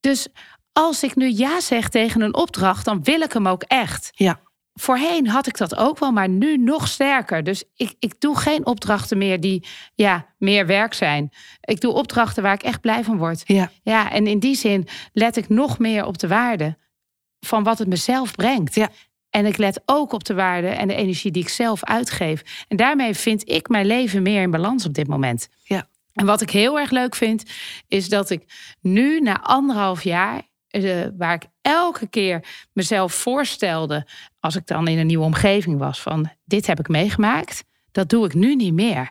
Dus 0.00 0.28
als 0.72 1.02
ik 1.02 1.14
nu 1.16 1.32
ja 1.34 1.60
zeg 1.60 1.88
tegen 1.88 2.20
een 2.20 2.34
opdracht, 2.34 2.84
dan 2.84 3.02
wil 3.02 3.20
ik 3.20 3.32
hem 3.32 3.48
ook 3.48 3.62
echt. 3.62 4.10
Ja. 4.12 4.40
Voorheen 4.80 5.28
had 5.28 5.46
ik 5.46 5.56
dat 5.56 5.76
ook 5.76 5.98
wel, 5.98 6.12
maar 6.12 6.28
nu 6.28 6.56
nog 6.56 6.88
sterker. 6.88 7.44
Dus 7.44 7.64
ik, 7.76 7.94
ik 7.98 8.14
doe 8.20 8.36
geen 8.38 8.66
opdrachten 8.66 9.18
meer 9.18 9.40
die 9.40 9.66
ja, 9.94 10.26
meer 10.38 10.66
werk 10.66 10.94
zijn. 10.94 11.30
Ik 11.60 11.80
doe 11.80 11.92
opdrachten 11.92 12.42
waar 12.42 12.54
ik 12.54 12.62
echt 12.62 12.80
blij 12.80 13.04
van 13.04 13.18
word. 13.18 13.42
Ja. 13.44 13.70
Ja, 13.82 14.10
en 14.10 14.26
in 14.26 14.38
die 14.38 14.54
zin 14.54 14.88
let 15.12 15.36
ik 15.36 15.48
nog 15.48 15.78
meer 15.78 16.04
op 16.04 16.18
de 16.18 16.28
waarde 16.28 16.78
van 17.40 17.62
wat 17.62 17.78
het 17.78 17.88
mezelf 17.88 18.34
brengt. 18.34 18.74
Ja. 18.74 18.88
En 19.34 19.46
ik 19.46 19.56
let 19.56 19.82
ook 19.86 20.12
op 20.12 20.24
de 20.24 20.34
waarde 20.34 20.68
en 20.68 20.88
de 20.88 20.94
energie 20.94 21.30
die 21.30 21.42
ik 21.42 21.48
zelf 21.48 21.84
uitgeef. 21.84 22.64
En 22.68 22.76
daarmee 22.76 23.14
vind 23.14 23.48
ik 23.48 23.68
mijn 23.68 23.86
leven 23.86 24.22
meer 24.22 24.42
in 24.42 24.50
balans 24.50 24.86
op 24.86 24.94
dit 24.94 25.06
moment. 25.06 25.48
Ja. 25.64 25.88
En 26.12 26.26
wat 26.26 26.40
ik 26.40 26.50
heel 26.50 26.78
erg 26.78 26.90
leuk 26.90 27.14
vind, 27.14 27.42
is 27.88 28.08
dat 28.08 28.30
ik 28.30 28.44
nu 28.80 29.20
na 29.20 29.40
anderhalf 29.40 30.02
jaar, 30.02 30.42
eh, 30.68 31.06
waar 31.18 31.34
ik 31.34 31.42
elke 31.62 32.06
keer 32.06 32.44
mezelf 32.72 33.14
voorstelde, 33.14 34.06
als 34.40 34.56
ik 34.56 34.66
dan 34.66 34.88
in 34.88 34.98
een 34.98 35.06
nieuwe 35.06 35.24
omgeving 35.24 35.78
was, 35.78 36.00
van 36.00 36.30
dit 36.44 36.66
heb 36.66 36.78
ik 36.78 36.88
meegemaakt, 36.88 37.64
dat 37.92 38.08
doe 38.08 38.26
ik 38.26 38.34
nu 38.34 38.54
niet 38.54 38.74
meer. 38.74 39.08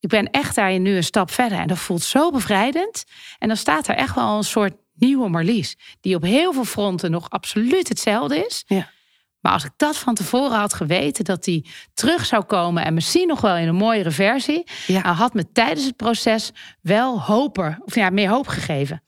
Ik 0.00 0.08
ben 0.08 0.30
echt 0.30 0.54
daarin 0.54 0.82
nu 0.82 0.96
een 0.96 1.04
stap 1.04 1.30
verder 1.30 1.58
en 1.58 1.68
dat 1.68 1.78
voelt 1.78 2.02
zo 2.02 2.30
bevrijdend. 2.30 3.04
En 3.38 3.48
dan 3.48 3.56
staat 3.56 3.88
er 3.88 3.96
echt 3.96 4.14
wel 4.14 4.36
een 4.36 4.44
soort 4.44 4.74
nieuwe 4.94 5.28
Marlies, 5.28 5.76
die 6.00 6.14
op 6.14 6.22
heel 6.22 6.52
veel 6.52 6.64
fronten 6.64 7.10
nog 7.10 7.30
absoluut 7.30 7.88
hetzelfde 7.88 8.46
is. 8.46 8.64
Ja. 8.66 8.94
Maar 9.46 9.54
als 9.54 9.64
ik 9.64 9.72
dat 9.76 9.96
van 9.96 10.14
tevoren 10.14 10.58
had 10.58 10.74
geweten, 10.74 11.24
dat 11.24 11.44
die 11.44 11.70
terug 11.94 12.26
zou 12.26 12.44
komen 12.44 12.84
en 12.84 12.94
misschien 12.94 13.26
nog 13.28 13.40
wel 13.40 13.56
in 13.56 13.68
een 13.68 13.74
mooiere 13.74 14.10
versie, 14.10 14.66
Ja. 14.86 15.02
dan 15.02 15.14
had 15.14 15.34
me 15.34 15.52
tijdens 15.52 15.86
het 15.86 15.96
proces 15.96 16.50
wel 16.80 17.20
hoper, 17.22 17.78
of 17.84 17.94
ja, 17.94 18.10
meer 18.10 18.28
hoop 18.28 18.46
gegeven. 18.46 19.02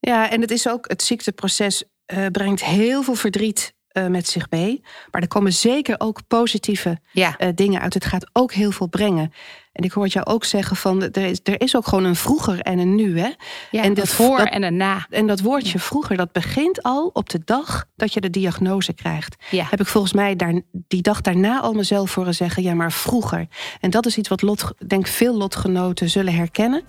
Ja, 0.00 0.30
en 0.30 0.40
het 0.40 0.50
is 0.50 0.68
ook, 0.68 0.88
het 0.88 1.02
ziekteproces 1.02 1.84
eh, 2.06 2.26
brengt 2.26 2.64
heel 2.64 3.02
veel 3.02 3.14
verdriet 3.14 3.74
eh, 3.90 4.06
met 4.06 4.28
zich 4.28 4.46
mee. 4.50 4.80
Maar 5.10 5.22
er 5.22 5.28
komen 5.28 5.52
zeker 5.52 5.94
ook 5.98 6.20
positieve 6.28 6.98
Ja, 7.12 7.36
eh, 7.36 7.48
dingen 7.54 7.80
uit. 7.80 7.94
Het 7.94 8.04
gaat 8.04 8.30
ook 8.32 8.52
heel 8.52 8.70
veel 8.70 8.86
brengen. 8.88 9.32
En 9.72 9.84
ik 9.84 9.92
hoor 9.92 10.04
het 10.04 10.12
jou 10.12 10.26
ook 10.26 10.44
zeggen 10.44 10.76
van 10.76 11.02
er 11.02 11.16
is, 11.24 11.40
er 11.42 11.60
is 11.60 11.76
ook 11.76 11.86
gewoon 11.86 12.04
een 12.04 12.16
vroeger 12.16 12.60
en 12.60 12.78
een 12.78 12.94
nu. 12.94 13.18
Hè? 13.18 13.28
ja 13.70 13.82
en 13.82 13.88
dat- 13.94 13.96
dat 13.96 14.08
voor 14.08 14.36
dat- 14.38 14.48
en 14.48 14.62
een 14.62 14.76
na. 14.76 15.06
En 15.10 15.26
dat 15.26 15.40
woordje 15.40 15.78
vroeger, 15.78 16.16
dat 16.16 16.32
begint 16.32 16.82
al 16.82 17.10
op 17.12 17.28
de 17.28 17.40
dag 17.44 17.84
dat 17.96 18.12
je 18.14 18.20
de 18.20 18.30
diagnose 18.30 18.92
krijgt. 18.92 19.36
Ja. 19.50 19.66
Heb 19.70 19.80
ik 19.80 19.86
volgens 19.86 20.12
mij 20.12 20.36
daar, 20.36 20.60
die 20.72 21.02
dag 21.02 21.20
daarna 21.20 21.60
al 21.60 21.72
mezelf 21.72 22.14
horen 22.14 22.34
zeggen, 22.34 22.62
ja 22.62 22.74
maar 22.74 22.92
vroeger. 22.92 23.46
En 23.80 23.90
dat 23.90 24.06
is 24.06 24.16
iets 24.18 24.28
wat 24.28 24.42
lot, 24.42 24.64
denk 24.86 25.06
veel 25.06 25.36
lotgenoten 25.36 26.10
zullen 26.10 26.34
herkennen. 26.34 26.82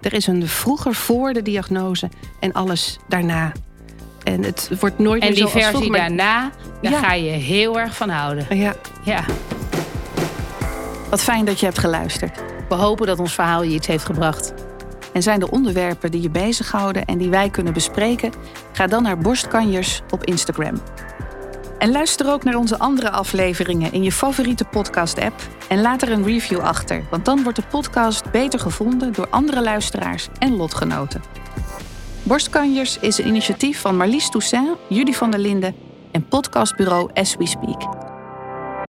Er 0.00 0.12
is 0.12 0.26
een 0.26 0.48
vroeger 0.48 0.94
voor 0.94 1.32
de 1.32 1.42
diagnose 1.42 2.08
en 2.40 2.52
alles 2.52 2.98
daarna. 3.08 3.52
En 4.34 4.44
het 4.44 4.70
wordt 4.80 4.98
nooit 4.98 5.22
En 5.22 5.28
meer 5.28 5.36
die 5.36 5.48
zo 5.48 5.54
als 5.54 5.62
versie 5.64 5.70
vroeger. 5.70 5.90
maar- 5.90 6.00
daarna, 6.16 6.50
daar 6.82 6.92
Ja. 6.92 6.98
ga 6.98 7.12
je 7.12 7.30
heel 7.30 7.80
erg 7.80 7.96
van 7.96 8.08
houden. 8.08 8.46
Ja, 8.58 8.74
Ja. 9.02 9.24
Wat 11.10 11.22
fijn 11.22 11.44
dat 11.44 11.60
je 11.60 11.66
hebt 11.66 11.78
geluisterd. 11.78 12.38
We 12.68 12.74
hopen 12.74 13.06
dat 13.06 13.18
ons 13.18 13.34
verhaal 13.34 13.62
je 13.62 13.74
iets 13.74 13.86
heeft 13.86 14.04
gebracht. 14.04 14.52
En 15.12 15.22
zijn 15.22 15.40
er 15.40 15.48
onderwerpen 15.50 16.10
die 16.10 16.22
je 16.22 16.30
bezighouden 16.30 17.04
en 17.04 17.18
die 17.18 17.28
wij 17.30 17.50
kunnen 17.50 17.72
bespreken? 17.72 18.32
Ga 18.72 18.86
dan 18.86 19.02
naar 19.02 19.18
Borstkanjers 19.18 20.02
op 20.10 20.24
Instagram. 20.24 20.82
En 21.78 21.90
luister 21.92 22.32
ook 22.32 22.44
naar 22.44 22.54
onze 22.54 22.78
andere 22.78 23.10
afleveringen 23.10 23.92
in 23.92 24.02
je 24.02 24.12
favoriete 24.12 24.64
podcast-app 24.64 25.34
en 25.68 25.80
laat 25.80 26.02
er 26.02 26.10
een 26.12 26.24
review 26.24 26.58
achter, 26.60 27.02
want 27.10 27.24
dan 27.24 27.42
wordt 27.42 27.58
de 27.58 27.64
podcast 27.70 28.30
beter 28.30 28.60
gevonden 28.60 29.12
door 29.12 29.26
andere 29.30 29.62
luisteraars 29.62 30.28
en 30.38 30.56
lotgenoten. 30.56 31.22
Borstkanjers 32.30 32.98
is 32.98 33.18
een 33.18 33.26
initiatief 33.26 33.80
van 33.80 33.96
Marlies 33.96 34.30
Toussaint, 34.30 34.78
Judy 34.88 35.12
van 35.12 35.30
der 35.30 35.40
Linden 35.40 35.74
en 36.10 36.28
podcastbureau 36.28 37.10
As 37.14 37.36
We 37.36 37.46
Speak. 37.46 38.09